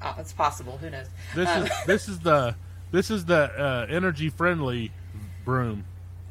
Oh, 0.02 0.16
it's 0.18 0.32
possible. 0.32 0.76
Who 0.78 0.90
knows? 0.90 1.06
This 1.32 1.48
is 1.48 1.70
this 1.86 2.08
is 2.08 2.18
the 2.18 2.56
this 2.90 3.08
is 3.08 3.24
the 3.24 3.52
uh, 3.56 3.86
energy 3.88 4.30
friendly 4.30 4.90
broom. 5.44 5.84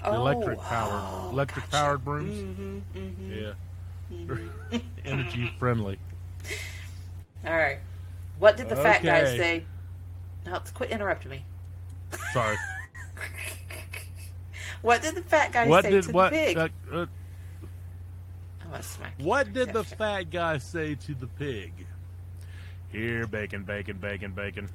The 0.03 0.13
electric 0.13 0.59
powered 0.59 0.91
oh, 0.93 1.29
electric 1.31 1.71
gotcha. 1.71 1.77
powered 1.77 2.03
brooms. 2.03 2.37
Mm-hmm, 2.37 2.99
mm-hmm. 2.99 4.33
Yeah. 4.73 4.79
energy 5.05 5.53
friendly. 5.57 5.99
All 7.45 7.55
right. 7.55 7.79
What 8.39 8.57
did 8.57 8.67
the 8.67 8.75
fat 8.75 9.01
guy 9.01 9.23
say? 9.37 9.63
No, 10.45 10.61
quit 10.73 10.91
interrupting 10.91 11.31
me. 11.31 11.45
Sorry. 12.33 12.57
What 14.85 15.01
did 15.01 15.15
the 15.15 15.23
fat 15.23 15.51
guy 15.51 15.67
what 15.67 15.83
say 15.83 15.89
did 15.89 16.03
to 16.03 16.11
what 16.11 16.31
the 16.31 16.37
pig? 16.37 16.57
uh, 16.57 16.69
uh, 16.93 17.07
I'm 18.61 18.69
gonna 18.69 18.83
you. 19.17 19.25
what 19.25 19.51
did 19.51 19.73
the 19.73 19.83
fat 19.83 20.29
guy 20.29 20.59
say 20.59 20.93
to 20.93 21.15
the 21.15 21.25
pig? 21.25 21.73
Here, 22.91 23.25
bacon, 23.25 23.63
bacon, 23.63 23.97
bacon, 23.97 24.33
bacon. 24.33 24.69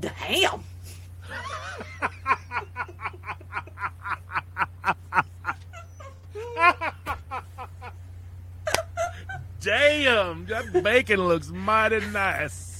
Damn. 0.00 0.64
Damn, 9.60 10.46
that 10.46 10.82
bacon 10.82 11.28
looks 11.28 11.50
mighty 11.50 12.00
nice. 12.06 12.73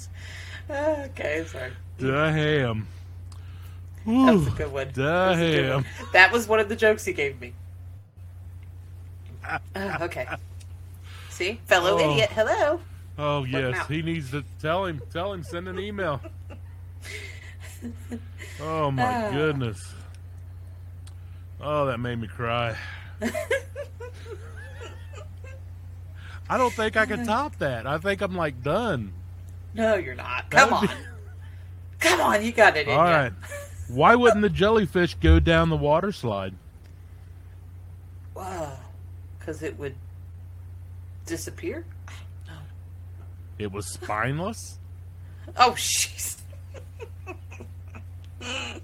Okay, 0.71 1.45
sorry. 1.47 1.73
Damn. 1.99 2.87
That 4.07 4.35
was 4.35 4.47
a 4.47 4.51
good 4.51 4.73
one. 4.73 4.89
That 4.95 5.29
was, 5.31 5.39
a 5.39 5.41
good 5.41 5.63
damn. 5.63 5.75
one. 5.75 5.87
That 6.13 6.33
was 6.33 6.47
one 6.49 6.61
of 6.61 6.69
the 6.69 6.77
jokes 6.77 7.05
he 7.05 7.13
gave 7.13 7.41
me. 7.41 7.53
Uh, 9.47 9.59
okay. 10.03 10.27
See, 11.31 11.61
fellow 11.67 11.99
Oh. 11.99 12.11
idiot. 12.13 12.31
Hello. 12.31 12.81
Oh 13.19 13.45
yes, 13.45 13.87
he 13.89 14.03
needs 14.03 14.31
to 14.33 14.43
tell 14.61 14.87
him. 14.87 15.01
Tell 15.13 15.33
him. 15.33 15.43
Send 15.43 15.69
an 15.69 15.79
email. 15.79 16.21
Oh 18.61 18.91
my 18.91 19.03
Ah. 19.27 19.31
goodness. 19.31 19.95
Oh, 21.61 21.87
that 21.87 21.99
made 21.99 22.19
me 22.21 22.27
cry. 22.29 22.77
I 26.49 26.59
don't 26.59 26.73
think 26.75 26.97
I 26.97 27.07
can 27.07 27.25
top 27.27 27.57
that. 27.59 27.87
I 27.87 27.99
think 27.99 28.21
I'm 28.21 28.35
like 28.37 28.63
done. 28.63 29.13
No, 29.75 29.97
you're 29.97 30.15
not. 30.15 30.51
That 30.51 30.61
Come 30.69 30.73
on. 30.75 30.87
be- 30.87 30.93
Come 32.01 32.21
on, 32.21 32.45
you 32.45 32.53
got 32.53 32.77
it 32.77 32.87
in 32.87 32.95
All 32.95 33.03
right. 33.03 33.33
Why 33.89 34.15
wouldn't 34.15 34.43
the 34.43 34.49
jellyfish 34.49 35.15
go 35.15 35.41
down 35.41 35.69
the 35.71 35.77
water 35.77 36.13
slide? 36.13 36.55
Wow. 38.35 38.77
Because 39.39 39.63
it 39.63 39.79
would 39.79 39.95
disappear? 41.25 41.85
No. 42.49 42.55
It 43.61 43.71
was 43.71 43.87
spineless. 43.93 44.79
Oh, 45.57 45.71
jeez. 45.73 46.39
Uh, 48.41 48.77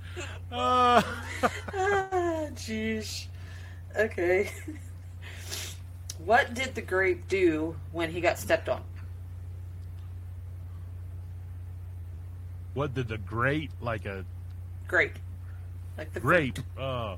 Ah, 0.53 2.47
jeez. 2.55 3.27
Okay. 3.97 4.51
What 6.25 6.55
did 6.55 6.75
the 6.75 6.83
grape 6.83 7.27
do 7.29 7.75
when 7.93 8.11
he 8.11 8.21
got 8.21 8.39
stepped 8.39 8.69
on? 8.69 8.83
What 12.75 12.95
did 12.95 13.09
the 13.09 13.19
great 13.19 13.71
like 13.81 14.07
a 14.07 14.25
Grape. 14.91 15.19
Like 15.97 16.13
the 16.13 16.19
grape? 16.19 16.59
Uh, 16.77 17.15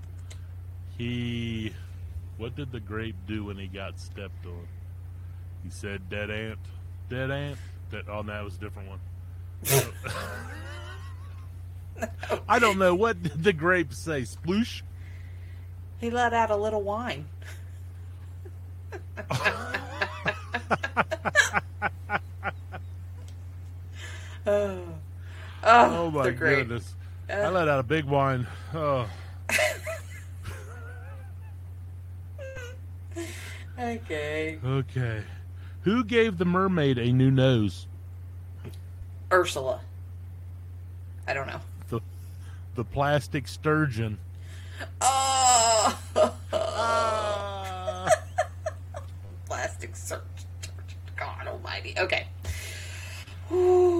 he. 0.99 1.73
What 2.37 2.54
did 2.54 2.71
the 2.71 2.80
grape 2.80 3.16
do 3.26 3.47
when 3.47 3.56
he 3.56 3.66
got 3.66 3.99
stepped 3.99 4.44
on? 4.44 4.68
He 5.64 5.71
said, 5.71 6.11
"Dead 6.11 6.30
ant, 6.30 6.59
dead 7.09 7.30
ant." 7.30 7.56
That 7.90 8.11
oh, 8.11 8.21
no, 8.21 8.32
that 8.35 8.44
was 8.44 8.56
a 8.56 8.59
different 8.59 8.90
one. 8.90 9.00
I 12.47 12.59
don't 12.59 12.78
know 12.78 12.94
what 12.94 13.23
did 13.23 13.42
the 13.42 13.54
grape 13.54 13.94
say. 13.94 14.21
Sploosh. 14.23 14.82
He 15.99 16.11
let 16.11 16.35
out 16.35 16.50
a 16.50 16.56
little 16.56 16.82
wine. 16.82 17.25
oh, 24.47 24.82
oh, 25.64 25.97
Oh 26.07 26.11
my 26.11 26.31
goodness! 26.31 26.95
I 27.28 27.35
Uh, 27.35 27.50
let 27.50 27.69
out 27.69 27.81
a 27.81 27.83
big 27.83 28.04
wine. 28.04 28.47
Oh, 28.75 29.09
okay. 33.78 34.59
okay. 34.64 35.23
Who 35.83 36.04
gave 36.04 36.38
the 36.38 36.45
mermaid 36.45 36.99
a 36.99 37.12
new 37.12 37.31
nose? 37.31 37.87
Ursula. 39.33 39.81
I 41.26 41.35
don't 41.35 41.47
know. 41.47 41.61
The 41.88 42.00
the 42.75 42.85
plastic 42.85 43.49
sturgeon. 43.49 44.19
Oh, 45.00 45.99
plastic 49.47 49.97
sturgeon. 49.97 50.26
God 51.16 51.47
Almighty. 51.47 51.95
Okay. 51.99 52.26
Ooh, 53.52 53.52
help 53.52 53.90
us. 53.90 53.91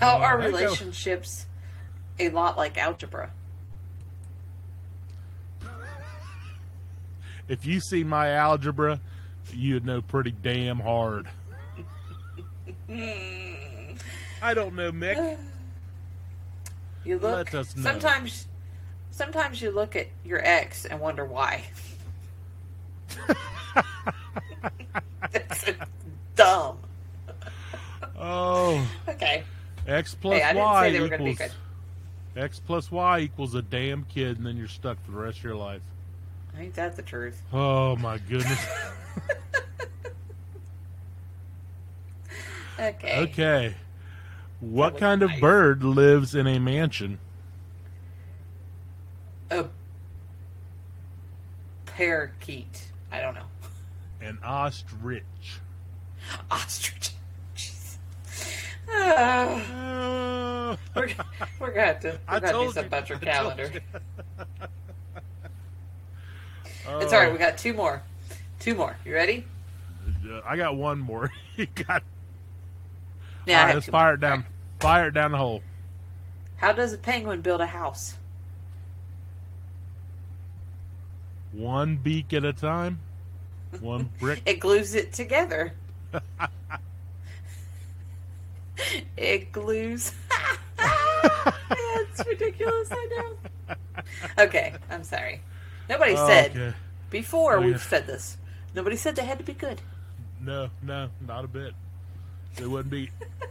How 0.00 0.18
Oh, 0.18 0.20
are 0.22 0.38
relationships 0.38 1.46
a 2.18 2.28
lot 2.30 2.56
like 2.56 2.78
algebra? 2.78 3.30
If 7.48 7.64
you 7.64 7.80
see 7.80 8.04
my 8.04 8.30
algebra, 8.32 9.00
you'd 9.52 9.84
know 9.84 10.02
pretty 10.02 10.32
damn 10.32 10.78
hard. 10.80 11.26
Hmm. 12.86 13.94
I 14.42 14.54
don't 14.54 14.74
know, 14.74 14.92
Mick. 14.92 15.38
You 17.04 17.18
look. 17.18 17.52
Let 17.52 17.54
us 17.54 17.74
know. 17.74 17.82
Sometimes, 17.84 18.48
sometimes 19.12 19.62
you 19.62 19.70
look 19.70 19.96
at 19.96 20.08
your 20.24 20.44
ex 20.44 20.84
and 20.84 21.00
wonder 21.00 21.24
why. 21.24 21.64
It's 25.32 25.64
dumb. 26.36 26.78
Oh, 28.18 28.86
Okay. 29.08 29.44
X 29.88 30.14
plus 30.14 30.40
Hey, 30.40 30.54
y 30.54 30.86
say 30.86 30.92
they 30.92 31.00
were 31.00 31.08
gonna 31.08 31.24
be 31.24 31.30
equals 31.30 31.52
x 32.36 32.60
plus 32.60 32.92
y 32.92 33.20
equals 33.20 33.54
a 33.54 33.62
damn 33.62 34.04
kid, 34.04 34.36
and 34.36 34.46
then 34.46 34.56
you're 34.56 34.68
stuck 34.68 35.02
for 35.04 35.10
the 35.10 35.18
rest 35.18 35.38
of 35.38 35.44
your 35.44 35.56
life. 35.56 35.82
Ain't 36.56 36.74
that 36.74 36.94
the 36.94 37.02
truth? 37.02 37.42
Oh 37.52 37.96
my 37.96 38.18
goodness. 38.18 38.64
Okay. 42.80 43.18
okay. 43.22 43.74
What 44.60 44.98
kind 44.98 45.22
of 45.22 45.30
bird 45.40 45.82
lives 45.82 46.34
in 46.34 46.46
a 46.46 46.58
mansion? 46.58 47.18
A 49.50 49.66
parakeet. 51.86 52.88
I 53.10 53.20
don't 53.20 53.34
know. 53.34 53.46
An 54.20 54.38
ostrich. 54.44 55.24
Ostrich. 56.50 57.10
Oh, 58.90 60.76
we're, 60.96 61.08
we're 61.60 61.70
gonna 61.70 61.86
have 61.86 62.00
to. 62.00 62.08
We're 62.08 62.18
I 62.28 62.40
gonna 62.40 62.52
do 62.52 62.72
something 62.72 62.82
you. 62.82 62.86
about 62.88 63.08
your 63.08 63.18
I 63.18 63.20
calendar. 63.24 63.70
you. 63.74 63.80
It's 66.90 67.12
all 67.12 67.18
right. 67.20 67.28
Oh, 67.28 67.32
We 67.32 67.38
got 67.38 67.58
two 67.58 67.74
more. 67.74 68.02
Two 68.60 68.74
more. 68.74 68.96
You 69.04 69.12
ready? 69.12 69.44
uh, 70.32 70.40
I 70.46 70.56
got 70.56 70.74
one 70.74 70.98
more. 70.98 71.30
you 71.56 71.66
got. 71.66 72.02
Yeah. 73.46 73.66
Right, 73.66 73.74
let's 73.74 73.86
fire 73.86 74.14
it 74.14 74.20
down. 74.20 74.38
Right. 74.38 74.46
Fire 74.80 75.08
it 75.08 75.12
down 75.12 75.32
the 75.32 75.36
hole. 75.38 75.62
How 76.56 76.72
does 76.72 76.94
a 76.94 76.98
penguin 76.98 77.42
build 77.42 77.60
a 77.60 77.66
house? 77.66 78.16
One 81.52 81.96
beak 81.96 82.32
at 82.32 82.44
a 82.44 82.54
time. 82.54 83.00
One 83.80 84.08
brick. 84.18 84.40
It 84.46 84.58
glues 84.58 84.94
it 84.94 85.12
together. 85.12 85.74
it 89.16 89.52
glues. 89.52 90.12
it's 90.78 92.26
ridiculous. 92.26 92.88
I 92.90 93.08
know. 93.16 93.74
Okay, 94.38 94.74
I'm 94.90 95.04
sorry. 95.04 95.40
Nobody 95.88 96.14
oh, 96.16 96.26
said 96.26 96.50
Okay. 96.52 96.74
before 97.10 97.56
Oh, 97.56 97.60
we've 97.62 97.72
yeah. 97.72 97.78
said 97.78 98.06
this. 98.06 98.36
Nobody 98.74 98.96
said 98.96 99.16
they 99.16 99.24
had 99.24 99.38
to 99.38 99.44
be 99.44 99.54
good. 99.54 99.80
No, 100.40 100.70
no, 100.82 101.08
not 101.26 101.44
a 101.44 101.48
bit. 101.48 101.74
They 102.56 102.66
wouldn't 102.66 102.90
be. 102.90 103.10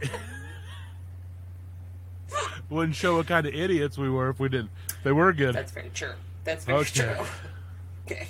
wouldn't 2.70 2.96
show 2.96 3.16
what 3.16 3.26
kind 3.26 3.46
of 3.46 3.54
idiots 3.54 3.98
we 3.98 4.08
were 4.08 4.30
if 4.30 4.38
we 4.40 4.48
didn't. 4.48 4.70
They 5.02 5.12
were 5.12 5.32
good. 5.32 5.54
That's 5.54 5.72
very 5.72 5.90
true. 5.90 6.12
That's 6.44 6.64
very 6.64 6.78
Okay. 6.78 7.14
true. 7.14 7.26
Okay. 8.06 8.28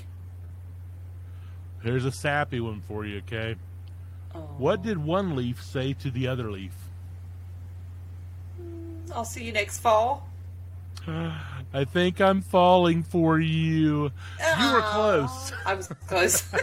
Here's 1.82 2.04
a 2.04 2.12
sappy 2.12 2.60
one 2.60 2.82
for 2.88 3.04
you, 3.06 3.18
okay? 3.18 3.56
Oh. 4.34 4.40
What 4.58 4.82
did 4.82 4.98
one 4.98 5.36
leaf 5.36 5.62
say 5.62 5.92
to 5.94 6.10
the 6.10 6.26
other 6.26 6.50
leaf? 6.50 6.74
I'll 9.14 9.24
see 9.24 9.44
you 9.44 9.52
next 9.52 9.78
fall. 9.78 10.28
I 11.06 11.84
think 11.84 12.20
I'm 12.20 12.40
falling 12.42 13.02
for 13.02 13.38
you. 13.40 14.10
You 14.58 14.72
were 14.72 14.82
close. 14.82 15.52
I 15.64 15.74
was 15.74 15.88
close. 16.06 16.44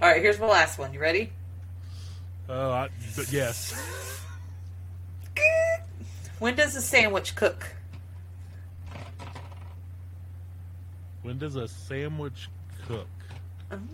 All 0.00 0.08
right, 0.08 0.22
here's 0.22 0.38
my 0.38 0.46
last 0.46 0.78
one. 0.78 0.92
You 0.92 1.00
ready? 1.00 1.32
Oh, 2.48 2.70
I, 2.70 2.88
but 3.16 3.32
yes. 3.32 3.74
When 6.38 6.54
does 6.54 6.76
a 6.76 6.80
sandwich 6.80 7.34
cook? 7.34 7.66
When 11.22 11.36
does 11.36 11.56
a 11.56 11.66
sandwich 11.66 12.48
cook? 12.86 13.08
Mhm. 13.70 13.88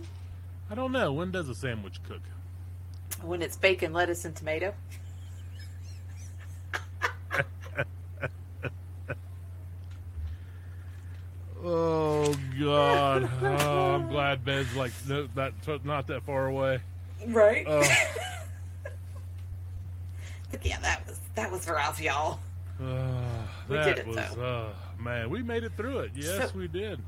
I 0.71 0.75
don't 0.75 0.93
know. 0.93 1.13
When 1.13 1.31
does 1.31 1.49
a 1.49 1.55
sandwich 1.55 2.03
cook? 2.07 2.21
When 3.23 3.41
it's 3.41 3.57
bacon, 3.57 3.95
lettuce, 3.95 4.27
and 4.27 4.37
tomato. 4.37 4.75
Oh 11.65 12.35
God! 12.61 13.31
Oh, 13.43 13.95
I'm 13.95 14.09
glad 14.09 14.45
Ben's 14.45 14.75
like 14.77 14.93
no, 15.09 15.27
that 15.35 15.53
not 15.85 16.07
that 16.09 16.23
far 16.25 16.47
away. 16.49 16.81
Right. 17.27 17.65
Oh, 17.67 17.81
yeah, 20.63 20.79
that 20.81 21.07
was 21.07 21.19
that 21.35 21.51
was 21.51 21.67
rough, 21.69 22.01
y'all. 22.01 22.39
oh, 22.83 23.49
We 23.69 23.77
did 23.79 23.99
it, 23.99 24.07
was 24.07 24.17
though. 24.17 24.73
uh, 24.99 25.03
man. 25.03 25.31
We 25.31 25.43
made 25.43 25.65
it 25.65 25.73
through 25.77 26.01
it. 26.01 26.13
Yes, 26.15 26.51
So- 26.53 26.59
we 26.59 26.69
did. 26.69 27.01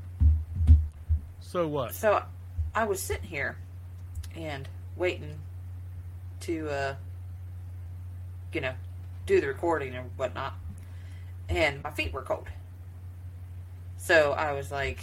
So 1.41 1.67
what? 1.67 1.93
So 1.95 2.23
I 2.75 2.83
was 2.85 3.01
sitting 3.01 3.27
here 3.29 3.57
and 4.35 4.67
waiting 4.97 5.35
to, 6.41 6.69
uh, 6.69 6.95
you 8.53 8.59
know, 8.61 8.73
do 9.25 9.39
the 9.39 9.47
recording 9.47 9.95
and 9.95 10.09
whatnot, 10.17 10.55
and 11.47 11.81
my 11.83 11.91
feet 11.91 12.11
were 12.11 12.21
cold. 12.23 12.47
So 13.97 14.31
I 14.33 14.53
was 14.53 14.71
like, 14.71 14.99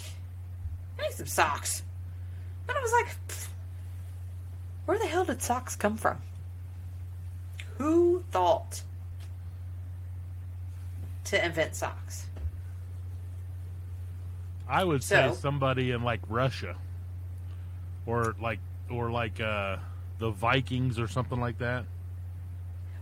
I 0.99 1.03
need 1.03 1.11
some 1.13 1.27
socks. 1.27 1.83
And 2.67 2.77
I 2.77 2.81
was 2.81 2.91
like, 2.93 3.07
where 4.85 4.97
the 4.99 5.07
hell 5.07 5.25
did 5.25 5.41
socks 5.41 5.75
come 5.75 5.97
from? 5.97 6.17
Who 7.77 8.23
thought 8.31 8.81
to 11.25 11.43
invent 11.45 11.75
socks? 11.75 12.25
I 14.67 14.83
would 14.83 15.03
say 15.03 15.27
So- 15.29 15.35
somebody 15.35 15.91
in 15.91 16.03
like 16.03 16.21
Russia, 16.27 16.75
or 18.05 18.35
like 18.41 18.59
or 18.89 19.11
like 19.11 19.39
uh, 19.39 19.77
the 20.19 20.31
Vikings 20.31 20.97
or 20.99 21.07
something 21.07 21.39
like 21.39 21.57
that. 21.59 21.85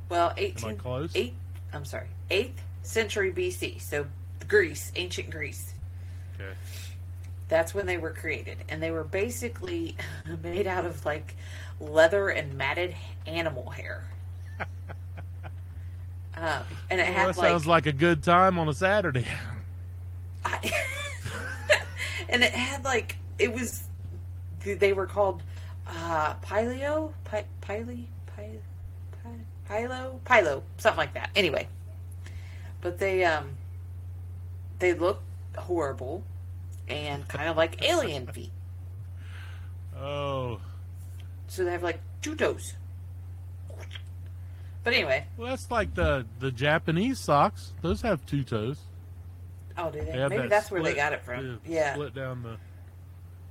Well, 0.09 0.29
Am 0.31 0.35
18, 0.37 0.69
I 0.69 0.73
close? 0.75 1.11
eight, 1.15 1.33
I'm 1.71 1.85
sorry, 1.85 2.07
8th 2.29 2.51
century 2.83 3.31
BC. 3.31 3.79
So 3.81 4.05
Greece, 4.47 4.91
ancient 4.95 5.29
Greece. 5.29 5.72
Okay. 6.43 6.55
That's 7.47 7.73
when 7.73 7.85
they 7.85 7.97
were 7.97 8.11
created. 8.11 8.57
And 8.69 8.81
they 8.81 8.91
were 8.91 9.03
basically 9.03 9.95
made 10.43 10.67
out 10.67 10.85
of 10.85 11.05
like 11.05 11.35
leather 11.79 12.29
and 12.29 12.53
matted 12.55 12.95
animal 13.27 13.69
hair. 13.71 14.05
um, 16.35 16.63
and 16.89 16.99
it 17.01 17.07
Well, 17.07 17.13
had 17.13 17.27
that 17.27 17.37
like, 17.37 17.49
sounds 17.51 17.67
like 17.67 17.85
a 17.85 17.91
good 17.93 18.23
time 18.23 18.57
on 18.57 18.67
a 18.67 18.73
Saturday. 18.73 19.27
I, 20.45 20.71
and 22.29 22.43
it 22.43 22.53
had 22.53 22.83
like, 22.83 23.17
it 23.39 23.53
was, 23.53 23.83
they 24.63 24.93
were 24.93 25.07
called 25.07 25.43
uh, 25.87 26.35
paleo, 26.35 27.13
Pi- 27.25 27.45
pile, 27.61 27.85
Py, 27.85 28.59
Pilo, 29.69 30.19
Pilo, 30.25 30.63
something 30.77 30.97
like 30.97 31.13
that. 31.13 31.29
Anyway, 31.35 31.67
but 32.81 32.99
they 32.99 33.23
um 33.25 33.57
they 34.79 34.93
look 34.93 35.21
horrible 35.57 36.23
and 36.93 37.27
kind 37.27 37.49
of 37.49 37.57
like 37.57 37.81
alien 37.83 38.27
feet. 38.27 38.51
Oh, 39.97 40.59
So 41.47 41.63
they 41.63 41.71
have 41.71 41.83
like 41.83 41.99
two 42.21 42.35
toes. 42.35 42.73
But 44.83 44.93
anyway, 44.93 45.25
well, 45.37 45.49
that's 45.49 45.71
like 45.71 45.93
the 45.95 46.25
the 46.39 46.51
Japanese 46.51 47.17
socks. 47.19 47.71
Those 47.81 48.01
have 48.01 48.25
two 48.25 48.43
toes. 48.43 48.79
oh, 49.77 49.89
do 49.89 49.99
they? 49.99 50.11
They 50.11 50.17
Maybe 50.27 50.37
that 50.37 50.49
that's 50.49 50.71
where 50.71 50.83
they 50.83 50.93
got 50.93 51.13
it 51.13 51.23
from. 51.23 51.61
yeah, 51.65 51.79
Yeah, 51.79 51.93
split 51.93 52.13
down 52.13 52.43
the 52.43 52.57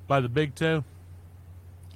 by 0.07 0.21
the 0.21 0.29
big 0.29 0.55
toe. 0.55 0.85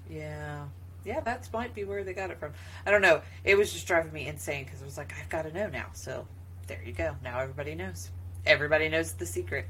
yeah, 0.08 0.64
yeah. 1.04 1.20
That 1.20 1.48
might 1.52 1.74
be 1.74 1.84
where 1.84 2.02
they 2.02 2.14
got 2.14 2.30
it 2.30 2.38
from. 2.40 2.52
I 2.86 2.90
don't 2.90 3.02
know. 3.02 3.20
It 3.44 3.56
was 3.58 3.72
just 3.74 3.86
driving 3.86 4.12
me 4.12 4.26
insane 4.26 4.64
because 4.64 4.80
I 4.80 4.86
was 4.86 4.96
like, 4.96 5.12
I've 5.20 5.28
got 5.28 5.42
to 5.42 5.52
know 5.52 5.68
now. 5.68 5.88
So 5.92 6.26
there 6.66 6.80
you 6.82 6.92
go. 6.92 7.14
Now 7.22 7.38
everybody 7.40 7.74
knows. 7.74 8.10
Everybody 8.46 8.88
knows 8.88 9.12
the 9.12 9.26
secret. 9.26 9.66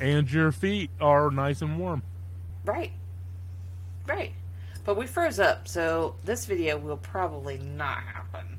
And 0.00 0.30
your 0.30 0.52
feet 0.52 0.90
are 1.00 1.30
nice 1.30 1.62
and 1.62 1.78
warm. 1.78 2.02
Right. 2.64 2.92
Right. 4.06 4.32
But 4.84 4.96
we 4.96 5.06
froze 5.06 5.40
up, 5.40 5.66
so 5.66 6.16
this 6.24 6.44
video 6.44 6.76
will 6.76 6.98
probably 6.98 7.58
not 7.58 8.02
happen. 8.02 8.58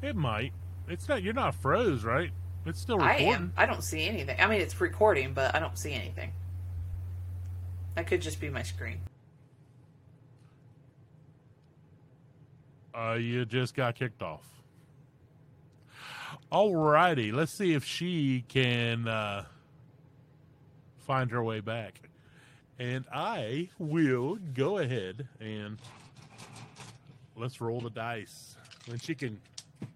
It 0.00 0.16
might. 0.16 0.52
It's 0.88 1.08
not. 1.08 1.22
You're 1.22 1.34
not 1.34 1.54
froze, 1.54 2.04
right? 2.04 2.30
It's 2.64 2.80
still 2.80 3.00
I 3.02 3.16
recording. 3.16 3.34
am. 3.34 3.52
I 3.56 3.66
don't 3.66 3.82
see 3.82 4.06
anything. 4.06 4.40
I 4.40 4.46
mean, 4.46 4.60
it's 4.60 4.80
recording, 4.80 5.34
but 5.34 5.54
I 5.54 5.58
don't 5.58 5.78
see 5.78 5.92
anything. 5.92 6.32
That 7.94 8.06
could 8.06 8.22
just 8.22 8.40
be 8.40 8.48
my 8.48 8.62
screen. 8.62 9.00
Uh, 12.94 13.14
you 13.14 13.44
just 13.44 13.74
got 13.74 13.94
kicked 13.94 14.22
off. 14.22 14.42
Alrighty, 16.50 17.32
let's 17.32 17.52
see 17.52 17.74
if 17.74 17.84
she 17.84 18.42
can 18.48 19.06
uh, 19.06 19.44
find 21.06 21.30
her 21.30 21.44
way 21.44 21.60
back. 21.60 22.00
And 22.78 23.04
I 23.12 23.68
will 23.78 24.38
go 24.54 24.78
ahead 24.78 25.28
and 25.40 25.78
let's 27.36 27.60
roll 27.60 27.80
the 27.80 27.90
dice. 27.90 28.56
When 28.86 28.98
she 28.98 29.14
can. 29.14 29.38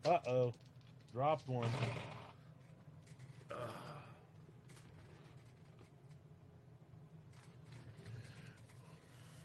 Uh 0.05 0.19
oh. 0.27 0.55
Dropped 1.15 1.49
one. 1.49 1.71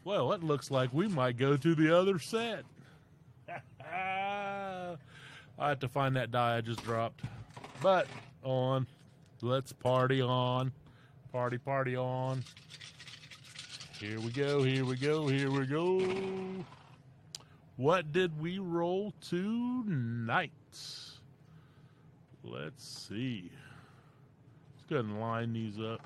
Well, 0.04 0.32
it 0.32 0.42
looks 0.42 0.70
like 0.70 0.92
we 0.94 1.06
might 1.06 1.36
go 1.36 1.58
to 1.58 1.74
the 1.74 1.94
other 1.94 2.18
set. 2.18 2.64
I 5.58 5.70
have 5.70 5.80
to 5.80 5.88
find 5.88 6.14
that 6.16 6.30
die 6.30 6.56
I 6.56 6.60
just 6.60 6.84
dropped. 6.84 7.22
But 7.82 8.06
on. 8.44 8.86
Let's 9.42 9.72
party 9.72 10.22
on. 10.22 10.72
Party, 11.32 11.58
party 11.58 11.96
on. 11.96 12.44
Here 13.98 14.20
we 14.20 14.30
go, 14.30 14.62
here 14.62 14.84
we 14.84 14.96
go, 14.96 15.26
here 15.26 15.50
we 15.50 15.66
go. 15.66 16.00
What 17.76 18.12
did 18.12 18.40
we 18.40 18.58
roll 18.58 19.12
tonight? 19.20 20.52
Let's 22.44 22.84
see. 23.08 23.50
Let's 24.74 24.84
go 24.88 24.96
ahead 24.96 25.04
and 25.06 25.20
line 25.20 25.52
these 25.52 25.80
up. 25.80 26.00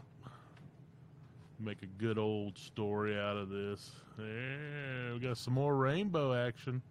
Make 1.61 1.83
a 1.83 2.03
good 2.03 2.19
old 2.19 2.59
story 2.59 3.19
out 3.19 3.37
of 3.37 3.51
this. 3.51 3.91
There, 4.17 5.13
we 5.13 5.21
got 5.21 5.37
some 5.37 5.55
more 5.55 5.77
rainbow 5.77 6.35
action. 6.35 6.83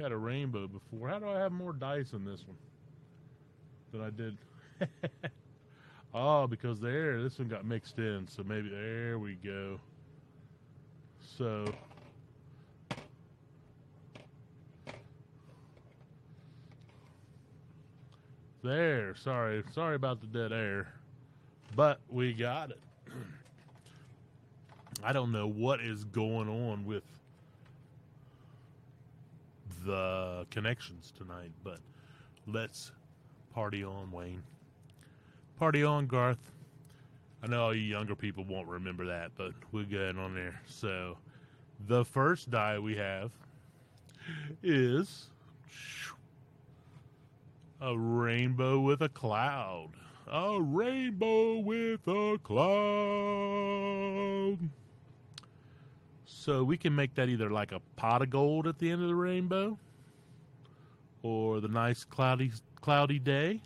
Had 0.00 0.12
a 0.12 0.16
rainbow 0.16 0.66
before. 0.66 1.08
How 1.08 1.18
do 1.18 1.28
I 1.28 1.38
have 1.38 1.52
more 1.52 1.72
dice 1.72 2.12
in 2.12 2.24
this 2.24 2.44
one 2.46 2.56
than 3.92 4.00
I 4.00 4.10
did? 4.10 4.38
oh, 6.14 6.46
because 6.46 6.80
there, 6.80 7.22
this 7.22 7.38
one 7.38 7.48
got 7.48 7.64
mixed 7.64 7.98
in. 7.98 8.26
So 8.26 8.42
maybe 8.42 8.68
there 8.70 9.18
we 9.18 9.34
go. 9.34 9.78
So 11.38 11.66
there. 18.62 19.14
Sorry, 19.14 19.62
sorry 19.72 19.96
about 19.96 20.20
the 20.20 20.26
dead 20.26 20.52
air, 20.52 20.94
but 21.76 22.00
we 22.08 22.32
got 22.32 22.70
it. 22.70 22.80
I 25.04 25.12
don't 25.12 25.32
know 25.32 25.48
what 25.48 25.80
is 25.80 26.04
going 26.04 26.48
on 26.48 26.84
with 26.84 27.02
the 29.84 30.46
connections 30.50 31.12
tonight, 31.16 31.52
but 31.62 31.78
let's 32.46 32.92
party 33.54 33.84
on, 33.84 34.10
Wayne. 34.10 34.42
Party 35.58 35.84
on, 35.84 36.06
Garth. 36.06 36.38
I 37.42 37.48
know 37.48 37.64
all 37.64 37.74
you 37.74 37.82
younger 37.82 38.14
people 38.14 38.44
won't 38.44 38.68
remember 38.68 39.06
that, 39.06 39.32
but 39.36 39.52
we're 39.72 39.84
it 39.84 40.18
on 40.18 40.34
there. 40.34 40.60
So, 40.66 41.18
the 41.88 42.04
first 42.04 42.50
die 42.50 42.78
we 42.78 42.96
have 42.96 43.32
is 44.62 45.28
a 47.80 47.96
rainbow 47.98 48.78
with 48.80 49.02
a 49.02 49.08
cloud. 49.08 49.90
A 50.30 50.60
rainbow 50.62 51.58
with 51.58 52.06
a 52.06 52.38
cloud. 52.42 52.68
So 56.42 56.64
we 56.64 56.76
can 56.76 56.92
make 56.96 57.14
that 57.14 57.28
either 57.28 57.50
like 57.50 57.70
a 57.70 57.78
pot 57.94 58.20
of 58.20 58.30
gold 58.30 58.66
at 58.66 58.76
the 58.80 58.90
end 58.90 59.00
of 59.00 59.06
the 59.06 59.14
rainbow 59.14 59.78
or 61.22 61.60
the 61.60 61.68
nice 61.68 62.02
cloudy 62.02 62.50
cloudy 62.80 63.20
day. 63.20 63.60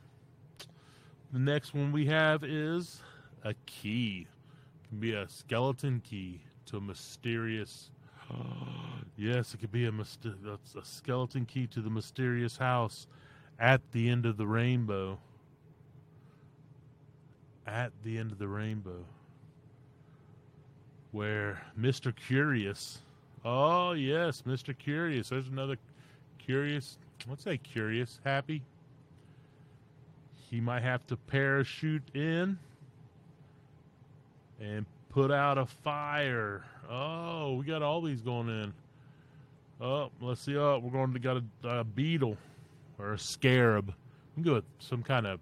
The 1.32 1.38
next 1.38 1.72
one 1.72 1.90
we 1.90 2.04
have 2.04 2.44
is 2.44 3.00
a 3.44 3.54
key. 3.64 4.26
It 4.84 4.88
can 4.90 4.98
be 4.98 5.14
a 5.14 5.26
skeleton 5.26 6.02
key 6.04 6.42
to 6.66 6.76
a 6.76 6.80
mysterious 6.82 7.90
yes, 9.16 9.54
it 9.54 9.60
could 9.60 9.72
be 9.72 9.86
a, 9.86 9.90
a 9.90 10.84
skeleton 10.84 11.46
key 11.46 11.66
to 11.68 11.80
the 11.80 11.88
mysterious 11.88 12.58
house 12.58 13.06
at 13.58 13.80
the 13.92 14.10
end 14.10 14.26
of 14.26 14.36
the 14.36 14.46
rainbow. 14.46 15.18
At 17.66 17.92
the 18.04 18.18
end 18.18 18.32
of 18.32 18.38
the 18.38 18.48
rainbow 18.48 19.06
where 21.12 21.62
Mr. 21.78 22.14
Curious. 22.14 22.98
Oh 23.44 23.92
yes, 23.92 24.42
Mr. 24.46 24.76
Curious. 24.76 25.28
There's 25.28 25.48
another 25.48 25.76
curious. 26.38 26.98
Let's 27.28 27.44
say 27.44 27.58
curious, 27.58 28.20
happy. 28.24 28.62
He 30.50 30.60
might 30.60 30.82
have 30.82 31.06
to 31.08 31.16
parachute 31.16 32.02
in 32.14 32.58
and 34.60 34.86
put 35.10 35.30
out 35.30 35.58
a 35.58 35.66
fire. 35.66 36.64
Oh, 36.88 37.54
we 37.54 37.64
got 37.64 37.82
all 37.82 38.00
these 38.00 38.20
going 38.20 38.48
in. 38.48 38.72
Oh, 39.80 40.10
let's 40.20 40.40
see. 40.40 40.56
Oh, 40.56 40.78
we're 40.78 40.90
going 40.90 41.12
to 41.12 41.18
got 41.18 41.42
a, 41.64 41.68
a 41.68 41.84
beetle 41.84 42.36
or 42.98 43.14
a 43.14 43.18
scarab. 43.18 43.86
We 44.36 44.42
can 44.42 44.50
go 44.50 44.54
with 44.54 44.64
some 44.78 45.02
kind 45.02 45.26
of 45.26 45.40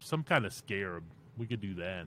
some 0.00 0.22
kind 0.22 0.46
of 0.46 0.52
scarab. 0.52 1.02
We 1.36 1.46
could 1.46 1.60
do 1.60 1.74
that. 1.74 2.06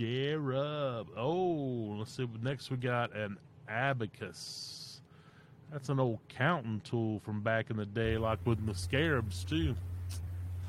Scarab. 0.00 1.08
Oh, 1.14 1.96
let's 1.98 2.16
see. 2.16 2.26
Next 2.42 2.70
we 2.70 2.78
got 2.78 3.14
an 3.14 3.36
abacus. 3.68 5.02
That's 5.70 5.90
an 5.90 6.00
old 6.00 6.18
counting 6.30 6.80
tool 6.84 7.20
from 7.20 7.42
back 7.42 7.68
in 7.70 7.76
the 7.76 7.84
day, 7.84 8.16
like 8.16 8.38
with 8.46 8.64
the 8.66 8.74
scarabs 8.74 9.44
too. 9.44 9.74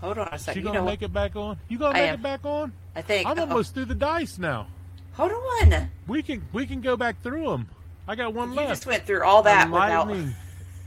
Hold 0.02 0.17
on 0.17 0.28
a 0.32 0.38
She 0.38 0.44
second. 0.44 0.62
You 0.62 0.67
gonna 0.67 0.80
know 0.80 0.86
make 0.86 1.02
it 1.02 1.13
back 1.13 1.36
on? 1.38 1.58
You 1.70 1.78
gonna 1.80 1.98
I 1.98 2.02
make 2.02 2.10
am. 2.10 2.15
it 2.15 2.24
back 2.24 2.46
on? 2.46 2.74
I 2.96 3.02
think. 3.02 3.26
I'm 3.26 3.39
oh, 3.39 3.44
almost 3.44 3.74
through 3.74 3.86
the 3.86 3.96
dice 3.96 4.38
now. 4.38 4.67
hold 5.13 5.32
on. 5.32 5.89
We 6.08 6.22
can 6.22 6.46
we 6.52 6.65
can 6.65 6.82
go 6.82 6.98
back 6.98 7.22
through 7.24 7.46
them. 7.52 7.70
I 8.10 8.15
got 8.15 8.34
one 8.34 8.50
You 8.50 8.56
left. 8.58 8.70
just 8.70 8.86
went 8.86 9.06
through 9.06 9.24
all 9.24 9.44
that 9.44 9.67
a 9.70 9.72
without. 9.72 10.08
lightning, 10.10 10.36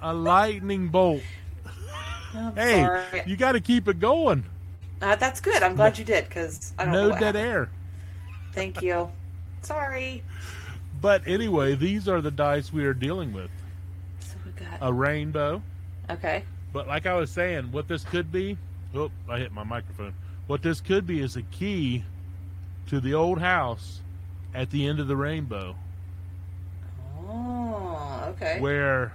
a 0.03 0.13
lightning 0.13 0.89
bolt. 0.89 1.23
I'm 2.35 2.55
Hey, 2.57 2.83
sorry. 2.83 3.23
you 3.25 3.37
got 3.37 3.53
to 3.53 3.61
keep 3.61 3.89
it 3.89 4.01
going. 4.01 4.45
Uh, 5.01 5.17
that's 5.17 5.41
good. 5.41 5.63
I'm 5.63 5.77
glad 5.77 5.97
you 5.99 6.05
did 6.05 6.29
because 6.29 6.75
I 6.79 6.85
don't 6.85 6.93
know 6.93 7.03
No 7.05 7.11
what 7.11 7.21
dead 7.21 7.37
happened. 7.37 7.47
air. 7.53 7.71
Thank 8.55 8.83
you. 8.83 9.11
Sorry. 9.63 10.23
But 11.01 11.23
anyway, 11.27 11.75
these 11.75 12.09
are 12.09 12.21
the 12.21 12.31
dice 12.31 12.73
we 12.73 12.85
are 12.85 12.95
dealing 12.95 13.33
with. 13.33 13.51
So 14.21 14.37
we 14.45 14.53
got. 14.53 14.79
A 14.81 14.93
rainbow. 14.93 15.63
Okay. 16.09 16.45
But 16.73 16.87
like 16.89 17.07
I 17.07 17.15
was 17.15 17.31
saying, 17.31 17.73
what 17.73 17.89
this 17.89 18.05
could 18.05 18.31
be, 18.33 18.57
oh, 18.95 19.11
I 19.29 19.39
hit 19.39 19.53
my 19.53 19.65
microphone. 19.65 20.15
What 20.47 20.63
this 20.63 20.81
could 20.81 21.07
be 21.07 21.21
is 21.21 21.37
a 21.37 21.43
key 21.43 22.05
to 22.89 23.01
the 23.01 23.15
old 23.15 23.39
house 23.39 24.01
at 24.55 24.71
the 24.71 24.87
end 24.87 25.01
of 25.01 25.09
the 25.09 25.17
rainbow, 25.17 25.75
Oh, 27.27 28.25
okay. 28.29 28.61
where 28.61 29.13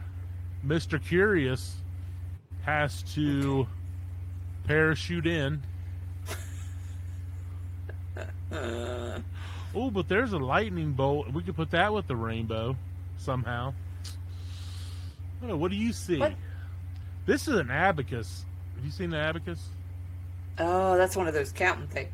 Mr. 0.65 1.01
Curious 1.03 1.75
has 2.63 3.03
to 3.13 3.67
parachute 4.65 5.27
in. 5.27 5.61
Uh, 8.55 9.19
Oh, 9.75 9.91
but 9.91 10.07
there's 10.07 10.33
a 10.33 10.37
lightning 10.39 10.93
bolt. 10.93 11.31
We 11.31 11.43
could 11.43 11.55
put 11.55 11.69
that 11.71 11.93
with 11.93 12.07
the 12.07 12.15
rainbow 12.15 12.75
somehow. 13.17 13.73
Oh, 15.47 15.55
what 15.55 15.69
do 15.69 15.77
you 15.77 15.93
see? 15.93 16.17
What? 16.17 16.33
This 17.27 17.47
is 17.47 17.55
an 17.55 17.69
abacus. 17.69 18.45
Have 18.75 18.83
you 18.83 18.91
seen 18.91 19.11
the 19.11 19.17
abacus? 19.17 19.67
Oh, 20.57 20.97
that's 20.97 21.15
one 21.15 21.27
of 21.27 21.33
those 21.35 21.51
counting 21.51 21.87
things, 21.87 22.09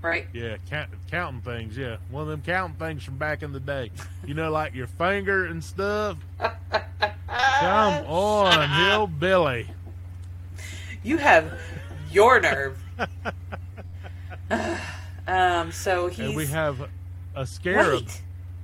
right? 0.00 0.26
Yeah, 0.32 0.56
count, 0.70 0.90
counting 1.10 1.40
things. 1.40 1.76
Yeah, 1.76 1.96
one 2.10 2.22
of 2.22 2.28
them 2.28 2.42
counting 2.46 2.76
things 2.76 3.02
from 3.02 3.18
back 3.18 3.42
in 3.42 3.52
the 3.52 3.60
day. 3.60 3.90
You 4.24 4.34
know, 4.34 4.52
like 4.52 4.74
your 4.74 4.86
finger 4.86 5.46
and 5.46 5.62
stuff. 5.62 6.18
Come 6.38 8.06
on, 8.06 8.70
hillbilly. 8.70 9.66
You 11.02 11.16
have 11.18 11.58
your 12.12 12.40
nerve. 12.40 12.78
um. 15.26 15.72
So 15.72 16.08
he's. 16.08 16.20
And 16.20 16.36
we 16.36 16.46
have 16.46 16.88
a 17.34 17.46
scarab. 17.46 18.02
Wait. 18.02 18.22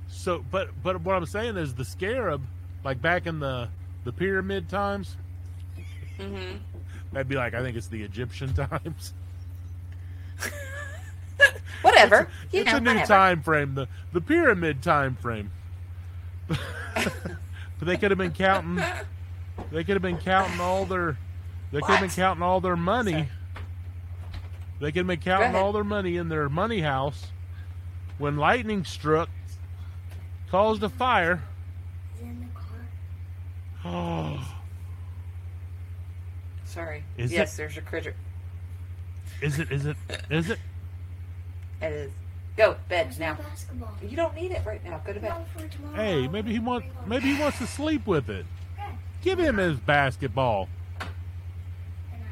So, 0.09 0.43
but 0.51 0.69
but 0.83 1.01
what 1.01 1.15
I'm 1.15 1.25
saying 1.25 1.57
is 1.57 1.73
the 1.75 1.85
scarab, 1.85 2.41
like 2.83 3.01
back 3.01 3.25
in 3.27 3.39
the 3.39 3.69
the 4.03 4.11
pyramid 4.11 4.69
times. 4.69 5.15
hmm 6.19 6.57
That'd 7.11 7.27
be 7.27 7.35
like 7.35 7.53
I 7.53 7.61
think 7.61 7.75
it's 7.77 7.87
the 7.87 8.03
Egyptian 8.03 8.53
times. 8.69 9.13
Whatever. 11.81 12.27
you 12.51 12.61
it's 12.61 12.71
know, 12.71 12.77
a 12.77 12.81
new 12.81 12.89
whatever. 12.91 13.07
time 13.07 13.41
frame, 13.41 13.75
the 13.75 13.87
the 14.13 14.21
pyramid 14.21 14.83
time 14.83 15.15
frame. 15.15 15.51
but 16.47 16.57
they 17.81 17.97
could 17.97 18.11
have 18.11 18.17
been 18.17 18.31
counting. 18.33 18.83
They 19.71 19.83
could 19.83 19.95
have 19.95 20.01
been 20.01 20.17
counting 20.17 20.59
all 20.59 20.85
their. 20.85 21.17
They 21.71 21.79
could 21.79 21.89
have 21.91 22.01
been 22.01 22.09
counting 22.09 22.43
all 22.43 22.59
their 22.61 22.75
money. 22.75 23.11
Sorry. 23.11 23.29
They 24.81 24.91
can 24.91 25.01
have 25.01 25.07
been 25.07 25.19
counting 25.19 25.55
all 25.55 25.71
their 25.71 25.83
money 25.83 26.17
in 26.17 26.27
their 26.27 26.49
money 26.49 26.81
house. 26.81 27.27
When 28.17 28.37
lightning 28.37 28.83
struck, 28.83 29.29
caused 30.49 30.81
a 30.81 30.89
fire. 30.89 31.43
Is 32.15 32.21
in 32.23 32.39
the 32.39 32.59
car? 32.59 33.93
Oh, 33.93 34.55
Sorry. 36.65 37.03
Is 37.17 37.31
yes, 37.31 37.53
it? 37.53 37.57
there's 37.57 37.77
a 37.77 37.81
critter. 37.81 38.15
is 39.41 39.59
it? 39.59 39.71
Is 39.71 39.85
it? 39.85 39.97
Is 40.29 40.49
it? 40.49 40.59
It 41.81 41.91
is. 41.93 42.11
Go 42.57 42.75
bed 42.89 43.13
now. 43.19 43.35
basketball? 43.35 43.91
You 44.07 44.15
don't 44.15 44.33
need 44.35 44.51
it 44.51 44.65
right 44.65 44.83
now. 44.83 44.99
Go 45.05 45.13
to 45.13 45.19
bed. 45.19 45.29
No, 45.29 45.45
for 45.61 45.67
tomorrow. 45.67 45.95
Hey, 45.95 46.27
maybe 46.27 46.51
he 46.51 46.59
wants. 46.59 46.87
Maybe 47.05 47.33
he 47.33 47.39
wants 47.39 47.57
to 47.59 47.67
sleep 47.67 48.07
with 48.07 48.29
it. 48.29 48.45
Give 49.21 49.37
him 49.37 49.57
his 49.57 49.77
basketball. 49.79 50.69
And 50.99 52.23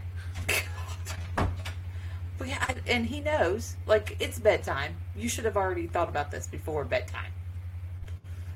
I- 1.38 1.48
But 2.38 2.48
yeah, 2.48 2.66
I- 2.68 2.76
and 2.90 3.06
he 3.06 3.22
knows. 3.22 3.76
Like 3.86 4.18
it's 4.20 4.40
bedtime. 4.40 4.96
You 5.16 5.30
should 5.30 5.46
have 5.46 5.56
already 5.58 5.88
thought 5.88 6.10
about 6.10 6.32
this 6.32 6.48
before 6.48 6.84
bedtime. 6.84 7.32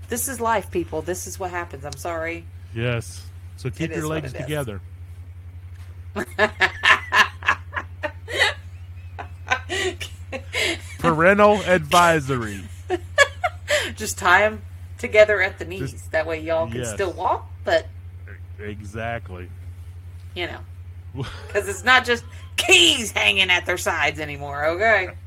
This 0.09 0.27
is 0.27 0.39
life, 0.41 0.69
people. 0.71 1.01
This 1.01 1.27
is 1.27 1.39
what 1.39 1.51
happens. 1.51 1.85
I'm 1.85 1.97
sorry. 1.97 2.45
Yes. 2.75 3.25
So 3.57 3.69
keep 3.69 3.91
It 3.91 3.97
your 3.97 4.07
legs 4.07 4.33
together. 4.33 4.81
Parental 10.99 11.61
advisory. 11.61 12.63
Just 13.95 14.17
tie 14.17 14.41
them 14.41 14.61
together 14.97 15.41
at 15.41 15.59
the 15.59 15.65
knees. 15.65 15.91
Just- 15.91 16.11
that 16.11 16.25
way, 16.25 16.41
y'all 16.41 16.67
can 16.67 16.77
yes. 16.77 16.93
still 16.93 17.11
walk. 17.13 17.49
But 17.63 17.87
Exactly. 18.59 19.49
you 20.35 20.47
know, 20.47 20.59
because 21.47 21.67
it's 21.67 21.83
not 21.83 22.05
just 22.05 22.23
keys 22.67 23.11
hanging 23.11 23.49
at 23.49 23.65
their 23.65 23.77
sides 23.77 24.19
anymore. 24.19 24.65
Okay. 24.65 25.09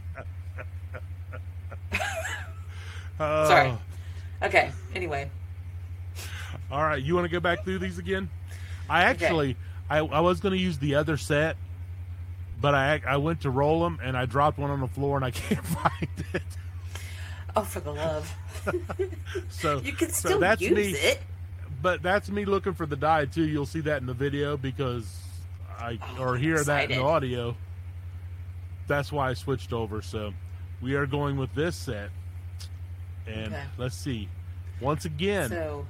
Uh, 3.18 3.46
Sorry. 3.46 3.72
Okay. 4.42 4.70
Anyway. 4.94 5.30
All 6.70 6.82
right, 6.82 7.02
you 7.02 7.14
want 7.14 7.24
to 7.24 7.30
go 7.30 7.40
back 7.40 7.64
through 7.64 7.78
these 7.78 7.96
again? 7.98 8.28
I 8.90 9.04
actually, 9.04 9.56
I, 9.88 9.98
I 10.00 10.20
was 10.20 10.40
going 10.40 10.52
to 10.52 10.58
use 10.60 10.76
the 10.78 10.96
other 10.96 11.16
set, 11.16 11.56
but 12.60 12.74
I 12.74 13.00
I 13.06 13.16
went 13.16 13.40
to 13.42 13.50
roll 13.50 13.80
them 13.82 14.00
and 14.02 14.16
I 14.18 14.26
dropped 14.26 14.58
one 14.58 14.70
on 14.70 14.80
the 14.80 14.86
floor 14.88 15.16
and 15.16 15.24
I 15.24 15.30
can't 15.32 15.64
find 15.64 16.08
it. 16.34 16.42
Oh, 17.56 17.62
for 17.62 17.80
the 17.80 17.92
love. 17.92 18.30
So 19.48 19.78
You 19.80 19.92
can 19.92 20.10
so 20.10 20.28
still 20.28 20.40
that's 20.40 20.60
use 20.60 20.74
me. 20.74 20.90
it. 20.92 21.20
But 21.80 22.02
that's 22.02 22.28
me 22.28 22.44
looking 22.44 22.74
for 22.74 22.84
the 22.84 22.96
die 22.96 23.24
too. 23.26 23.44
You'll 23.46 23.64
see 23.64 23.80
that 23.80 24.00
in 24.02 24.06
the 24.06 24.12
video 24.14 24.56
because 24.58 25.06
I 25.78 25.98
or 26.18 26.36
hear 26.36 26.62
that 26.64 26.90
in 26.90 26.96
the 26.96 27.02
audio. 27.02 27.54
That's 28.86 29.10
why 29.12 29.30
I 29.30 29.34
switched 29.34 29.72
over. 29.72 30.00
So 30.02 30.32
we 30.80 30.94
are 30.94 31.06
going 31.06 31.36
with 31.36 31.54
this 31.54 31.76
set, 31.76 32.10
and 33.26 33.48
Okay. 33.54 33.62
let's 33.76 33.96
see. 33.96 34.28
Once 34.80 35.04
again, 35.04 35.50
So 35.50 35.86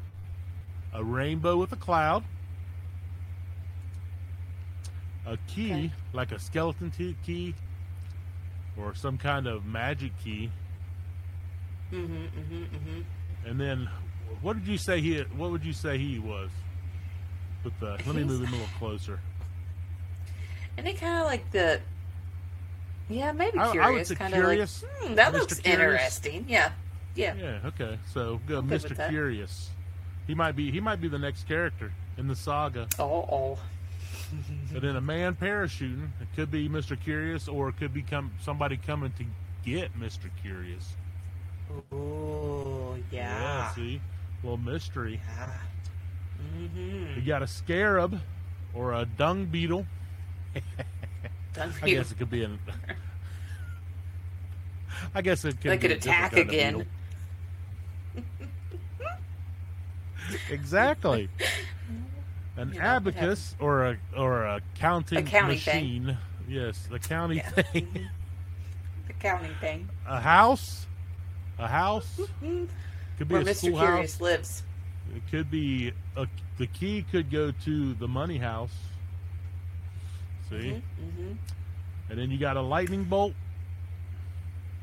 a 0.92 1.03
rainbow 1.05 1.57
with 1.57 1.72
a 1.72 1.77
cloud, 1.77 2.25
a 5.27 5.37
key 5.49 5.72
Okay. 5.72 5.92
like 6.12 6.33
a 6.33 6.38
skeleton 6.38 6.90
key, 7.25 7.55
or 8.77 8.94
some 8.94 9.18
kind 9.18 9.46
of 9.46 9.66
magic 9.66 10.12
key, 10.22 10.51
Mm-hmm, 11.92 12.14
mm-hmm, 12.14 12.62
mm-hmm. 12.77 13.01
and 13.49 13.61
then 13.61 13.88
what 14.42 14.55
did 14.59 14.66
you 14.66 14.77
say 14.79 15.01
he? 15.01 15.20
What 15.20 15.51
would 15.53 15.64
you 15.64 15.72
say 15.72 15.99
he 15.99 16.18
was? 16.18 16.51
With 17.62 17.79
the 17.81 17.99
let 18.07 18.14
me 18.14 18.25
move 18.25 18.42
him 18.42 18.49
a 18.53 18.57
little 18.57 18.68
closer. 18.79 19.20
It 20.78 20.98
kind 21.00 21.18
of 21.20 21.24
like 21.26 21.50
the, 21.50 21.80
yeah, 23.08 23.32
maybe 23.32 23.58
I- 23.58 23.62
I 23.64 23.66
would 23.66 23.72
curious. 24.06 24.12
kind 24.12 24.32
curious. 24.34 24.82
of 24.82 24.88
like, 25.00 25.08
hmm, 25.08 25.14
that 25.16 25.32
Mr. 25.32 25.38
looks 25.38 25.60
Curious. 25.60 25.80
interesting. 25.80 26.44
Yeah, 26.48 26.72
yeah. 27.14 27.34
Yeah. 27.34 27.58
Okay. 27.66 27.98
So 28.12 28.40
Mr. 28.46 29.08
Curious. 29.08 29.70
He 30.26 30.34
might 30.34 30.56
be. 30.56 30.70
He 30.70 30.80
might 30.80 31.00
be 31.00 31.08
the 31.08 31.18
next 31.18 31.46
character 31.48 31.92
in 32.18 32.26
the 32.28 32.34
saga. 32.36 32.88
Oh, 32.98 33.04
oh. 33.30 33.58
But 34.72 34.82
in 34.84 34.96
a 34.96 35.00
man 35.00 35.36
parachuting, 35.36 36.08
it 36.20 36.26
could 36.34 36.50
be 36.50 36.68
Mr. 36.68 37.00
Curious, 37.00 37.46
or 37.46 37.68
it 37.68 37.76
could 37.78 37.94
be 37.94 38.02
come, 38.02 38.32
somebody 38.42 38.76
coming 38.76 39.12
to 39.18 39.24
get 39.64 39.96
Mr. 39.98 40.28
Curious. 40.42 40.94
Oh 41.92 42.96
yeah. 43.12 43.38
Yeah. 43.40 43.74
see, 43.74 44.00
little 44.42 44.58
mystery. 44.58 45.20
yeah. 45.28 45.50
Mm-hmm. 46.58 47.20
You 47.20 47.22
got 47.26 47.42
a 47.42 47.46
scarab, 47.46 48.20
or 48.74 48.92
a 48.94 49.04
dung 49.04 49.46
beetle. 49.46 49.86
I 51.82 51.88
guess 51.88 52.12
it 52.12 52.18
could 52.18 52.30
be 52.30 52.44
an. 52.44 52.58
I 55.14 55.22
guess 55.22 55.44
it 55.44 55.60
could. 55.60 55.70
They 55.72 55.78
could 55.78 55.90
attack 55.92 56.34
again. 56.36 56.86
exactly. 60.50 61.28
An 62.56 62.72
You 62.72 62.80
know, 62.80 62.86
abacus 62.86 63.54
or 63.60 63.84
a 63.86 63.96
or 64.16 64.44
a 64.44 64.60
counting 64.76 65.18
A 65.18 65.22
counting 65.22 65.58
thing. 65.58 66.04
machine. 66.06 66.18
Yes, 66.48 66.86
the 66.90 66.98
counting 66.98 67.38
Yeah. 67.38 67.50
thing. 67.50 67.88
the 69.06 69.12
counting 69.14 69.54
thing. 69.60 69.88
a 70.06 70.20
house. 70.20 70.86
A 71.58 71.68
house. 71.68 72.08
Could 73.18 73.28
be 73.28 73.34
Where 73.34 73.42
a 73.42 73.44
Mr. 73.44 73.72
Curious 73.72 74.20
lives. 74.20 74.62
It 75.14 75.22
could 75.30 75.50
be 75.50 75.92
a, 76.16 76.26
the 76.58 76.66
key 76.66 77.04
could 77.10 77.30
go 77.30 77.50
to 77.64 77.94
the 77.94 78.08
money 78.08 78.36
house. 78.36 78.72
See, 80.50 80.82
Mm-hmm. 81.00 81.32
and 82.11 82.18
then 82.18 82.30
you 82.30 82.38
got 82.38 82.56
a 82.56 82.61
lightning 82.62 83.04
bolt. 83.04 83.32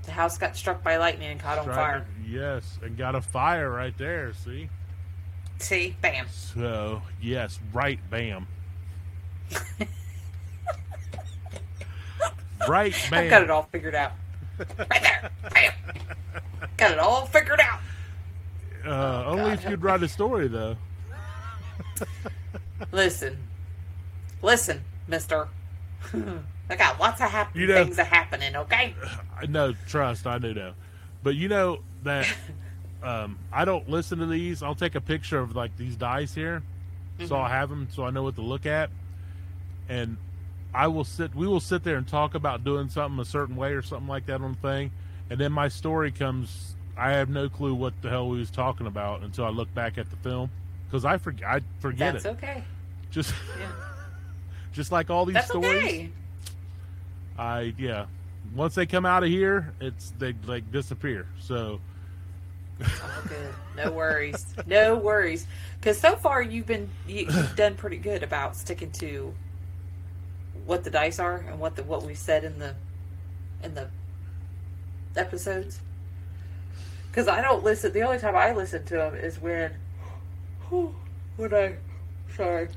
The 0.03 0.11
house 0.11 0.37
got 0.37 0.57
struck 0.57 0.83
by 0.83 0.97
lightning 0.97 1.29
and 1.29 1.39
caught 1.39 1.57
on 1.57 1.65
fire. 1.65 2.05
Yes, 2.27 2.77
and 2.83 2.97
got 2.97 3.15
a 3.15 3.21
fire 3.21 3.69
right 3.71 3.97
there. 3.97 4.33
See, 4.33 4.69
See, 5.59 5.95
bam. 6.01 6.27
so 6.29 7.01
yes, 7.21 7.59
right, 7.71 7.97
bam. 8.09 8.45
right, 12.67 12.93
bam. 13.09 13.23
I've 13.23 13.29
got 13.29 13.43
it 13.43 13.49
all 13.49 13.63
figured 13.71 13.95
out. 13.95 14.11
Right 14.77 15.01
there, 15.01 15.29
bam. 15.53 15.73
Got 16.77 16.91
it 16.91 16.99
all 16.99 17.25
figured 17.27 17.59
out. 17.61 17.79
Uh, 18.85 19.23
only 19.25 19.41
Oh, 19.43 19.45
God, 19.47 19.53
if 19.63 19.69
you'd 19.69 19.81
write 19.83 20.03
a 20.03 20.07
story, 20.09 20.47
though. 20.49 20.75
Listen, 22.91 23.37
listen, 24.41 24.81
Mister. 25.07 25.47
I 26.69 26.75
got 26.75 26.99
lots 26.99 27.21
of 27.21 27.29
hap- 27.29 27.55
You 27.55 27.67
know- 27.67 27.83
things 27.83 27.99
are 27.99 28.03
happening. 28.03 28.55
Okay. 28.55 28.95
I 29.41 29.45
know, 29.45 29.73
trust, 29.87 30.25
I 30.27 30.37
do 30.39 30.53
know. 30.53 30.73
But 31.23 31.35
you 31.35 31.47
know 31.47 31.79
that 32.03 32.27
um, 33.03 33.37
I 33.51 33.65
don't 33.65 33.89
listen 33.89 34.19
to 34.19 34.25
these. 34.25 34.61
I'll 34.63 34.75
take 34.75 34.95
a 34.95 35.01
picture 35.01 35.39
of 35.39 35.55
like 35.55 35.75
these 35.77 35.95
dice 35.95 36.33
here, 36.33 36.63
so 37.25 37.35
I'll 37.35 37.49
have 37.49 37.69
them 37.69 37.87
so 37.91 38.03
I 38.05 38.09
know 38.11 38.23
what 38.23 38.35
to 38.35 38.41
look 38.41 38.65
at, 38.65 38.89
and 39.89 40.17
I 40.73 40.87
will 40.87 41.03
sit. 41.03 41.33
We 41.35 41.47
will 41.47 41.59
sit 41.59 41.83
there 41.83 41.95
and 41.97 42.07
talk 42.07 42.35
about 42.35 42.63
doing 42.63 42.89
something 42.89 43.19
a 43.19 43.25
certain 43.25 43.55
way 43.55 43.73
or 43.73 43.81
something 43.81 44.07
like 44.07 44.25
that 44.25 44.41
on 44.41 44.53
the 44.53 44.67
thing, 44.67 44.91
and 45.29 45.39
then 45.39 45.51
my 45.51 45.67
story 45.69 46.11
comes. 46.11 46.75
I 46.97 47.11
have 47.13 47.29
no 47.29 47.49
clue 47.49 47.73
what 47.73 47.93
the 48.01 48.09
hell 48.09 48.27
we 48.29 48.37
was 48.39 48.51
talking 48.51 48.85
about 48.85 49.21
until 49.23 49.45
I 49.45 49.49
look 49.49 49.73
back 49.73 49.97
at 49.97 50.09
the 50.11 50.15
film 50.17 50.49
because 50.87 51.05
I 51.05 51.17
forget. 51.17 51.47
I 51.47 51.59
forget 51.79 52.13
That's 52.13 52.25
it. 52.25 52.29
okay. 52.29 52.63
Just, 53.11 53.33
Yeah. 53.59 53.67
just 54.73 54.91
like 54.91 55.09
all 55.09 55.25
these 55.25 55.35
That's 55.35 55.47
stories. 55.49 55.83
okay. 55.83 56.09
I 57.37 57.73
yeah. 57.77 58.05
Once 58.53 58.75
they 58.75 58.85
come 58.85 59.05
out 59.05 59.23
of 59.23 59.29
here, 59.29 59.73
it's 59.79 60.11
they 60.19 60.33
like 60.45 60.69
disappear. 60.71 61.27
So 61.39 61.79
All 62.81 62.87
good. 63.27 63.53
No 63.77 63.91
worries. 63.91 64.45
No 64.65 64.97
worries. 64.97 65.47
Because 65.79 65.97
so 65.99 66.15
far 66.15 66.41
you've 66.41 66.65
been 66.65 66.89
you, 67.07 67.21
you've 67.21 67.55
done 67.55 67.75
pretty 67.75 67.97
good 67.97 68.23
about 68.23 68.55
sticking 68.55 68.91
to 68.93 69.33
what 70.65 70.83
the 70.83 70.89
dice 70.89 71.19
are 71.19 71.37
and 71.49 71.59
what 71.59 71.75
the 71.75 71.83
what 71.83 72.03
we 72.03 72.13
said 72.15 72.43
in 72.43 72.59
the 72.59 72.75
in 73.63 73.73
the 73.73 73.87
episodes. 75.15 75.79
Because 77.09 77.27
I 77.27 77.41
don't 77.41 77.63
listen. 77.63 77.93
The 77.93 78.01
only 78.01 78.19
time 78.19 78.35
I 78.35 78.53
listen 78.53 78.83
to 78.85 78.95
them 78.95 79.15
is 79.15 79.39
when 79.39 79.71
when 81.37 81.53
I 81.53 81.75
sorry. 82.35 82.69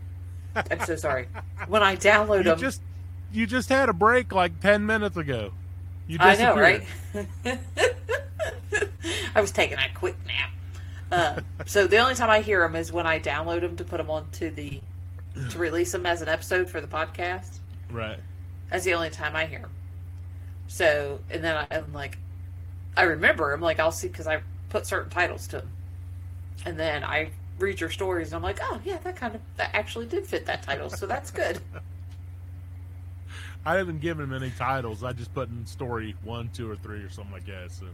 I'm 0.70 0.80
so 0.80 0.96
sorry. 0.96 1.28
When 1.68 1.82
I 1.82 1.96
download 1.96 2.38
You 2.38 2.44
them, 2.44 2.58
just 2.58 2.80
you 3.32 3.46
just 3.46 3.68
had 3.68 3.88
a 3.88 3.92
break 3.92 4.32
like 4.32 4.60
ten 4.60 4.86
minutes 4.86 5.16
ago. 5.16 5.52
You 6.06 6.18
I 6.20 6.36
know, 6.36 6.56
right? 6.56 6.82
I 9.34 9.40
was 9.40 9.50
taking 9.50 9.78
a 9.78 9.88
quick 9.94 10.16
nap. 10.26 10.50
Uh, 11.10 11.40
so 11.66 11.86
the 11.86 11.98
only 11.98 12.14
time 12.14 12.30
I 12.30 12.40
hear 12.40 12.60
them 12.60 12.76
is 12.76 12.92
when 12.92 13.06
I 13.06 13.18
download 13.20 13.60
them 13.60 13.76
to 13.76 13.84
put 13.84 13.98
them 13.98 14.10
onto 14.10 14.50
the 14.50 14.80
to 15.50 15.58
release 15.58 15.92
them 15.92 16.06
as 16.06 16.22
an 16.22 16.28
episode 16.28 16.70
for 16.70 16.80
the 16.80 16.86
podcast. 16.86 17.58
Right. 17.90 18.18
That's 18.70 18.84
the 18.84 18.94
only 18.94 19.10
time 19.10 19.36
I 19.36 19.46
hear 19.46 19.60
them. 19.60 19.70
So 20.68 21.20
and 21.30 21.44
then 21.44 21.56
I, 21.56 21.76
I'm 21.76 21.92
like, 21.92 22.18
I 22.96 23.02
remember. 23.02 23.52
I'm 23.52 23.60
like, 23.60 23.78
I'll 23.78 23.92
see 23.92 24.08
because 24.08 24.26
I 24.26 24.40
put 24.68 24.86
certain 24.86 25.10
titles 25.10 25.46
to 25.48 25.58
them, 25.58 25.70
and 26.64 26.78
then 26.78 27.04
I 27.04 27.30
read 27.58 27.80
your 27.80 27.90
stories 27.90 28.28
and 28.28 28.36
I'm 28.36 28.42
like, 28.42 28.58
oh 28.62 28.80
yeah, 28.84 28.98
that 28.98 29.16
kind 29.16 29.34
of 29.34 29.40
that 29.56 29.70
actually 29.72 30.06
did 30.06 30.26
fit 30.26 30.46
that 30.46 30.62
title, 30.62 30.90
so 30.90 31.06
that's 31.06 31.30
good. 31.30 31.60
I 33.66 33.76
haven't 33.76 34.00
given 34.00 34.24
him 34.24 34.32
any 34.32 34.50
titles. 34.50 35.02
I 35.02 35.12
just 35.12 35.34
put 35.34 35.48
in 35.48 35.66
story 35.66 36.14
one, 36.22 36.50
two, 36.54 36.70
or 36.70 36.76
three, 36.76 37.00
or 37.00 37.10
something 37.10 37.32
like 37.32 37.46
that. 37.46 37.72
So 37.72 37.86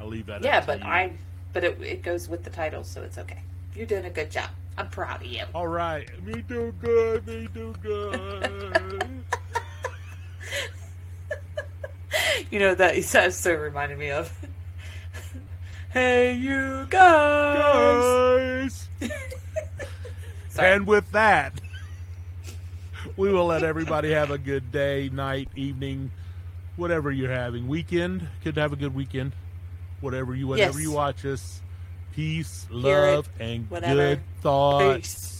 I'll 0.00 0.08
leave 0.08 0.26
that. 0.26 0.42
yeah, 0.42 0.64
but. 0.64 0.82
I 0.82 1.12
but 1.52 1.64
it 1.64 1.80
it 1.82 2.02
goes 2.02 2.28
with 2.28 2.44
the 2.44 2.50
titles, 2.50 2.88
so 2.88 3.02
it's 3.02 3.18
okay. 3.18 3.40
You're 3.74 3.86
doing 3.86 4.06
a 4.06 4.10
good 4.10 4.30
job. 4.30 4.50
I'm 4.76 4.88
proud 4.88 5.20
of 5.20 5.26
you. 5.26 5.44
All 5.54 5.68
right, 5.68 6.08
me 6.24 6.42
do 6.42 6.72
good, 6.80 7.26
me 7.26 7.48
do 7.52 7.74
good. 7.82 9.02
You 12.50 12.58
know 12.58 12.74
that 12.74 13.02
that 13.12 13.32
so 13.32 13.54
reminded 13.54 13.98
me 13.98 14.10
of. 14.10 14.30
Hey, 15.92 16.34
you 16.34 16.86
guys. 16.90 18.88
Guys. 19.00 19.10
And 20.58 20.86
with 20.86 21.10
that, 21.12 21.54
we 23.16 23.32
will 23.32 23.46
let 23.46 23.62
everybody 23.62 24.10
have 24.12 24.30
a 24.30 24.36
good 24.36 24.70
day, 24.70 25.08
night, 25.10 25.48
evening, 25.56 26.10
whatever 26.76 27.10
you're 27.10 27.32
having. 27.32 27.66
Weekend, 27.68 28.28
could 28.44 28.58
have 28.58 28.70
a 28.74 28.76
good 28.76 28.94
weekend. 28.94 29.32
Whatever 30.02 30.34
you, 30.34 30.46
whatever 30.48 30.78
Yes. 30.78 30.82
you 30.82 30.92
watch 30.92 31.24
us. 31.24 31.62
Peace, 32.12 32.66
Hear 32.70 33.06
it, 33.06 33.14
love, 33.14 33.28
and 33.40 33.70
whatever. 33.70 33.94
good 33.94 34.20
thoughts. 34.42 35.14
Peace. 35.14 35.31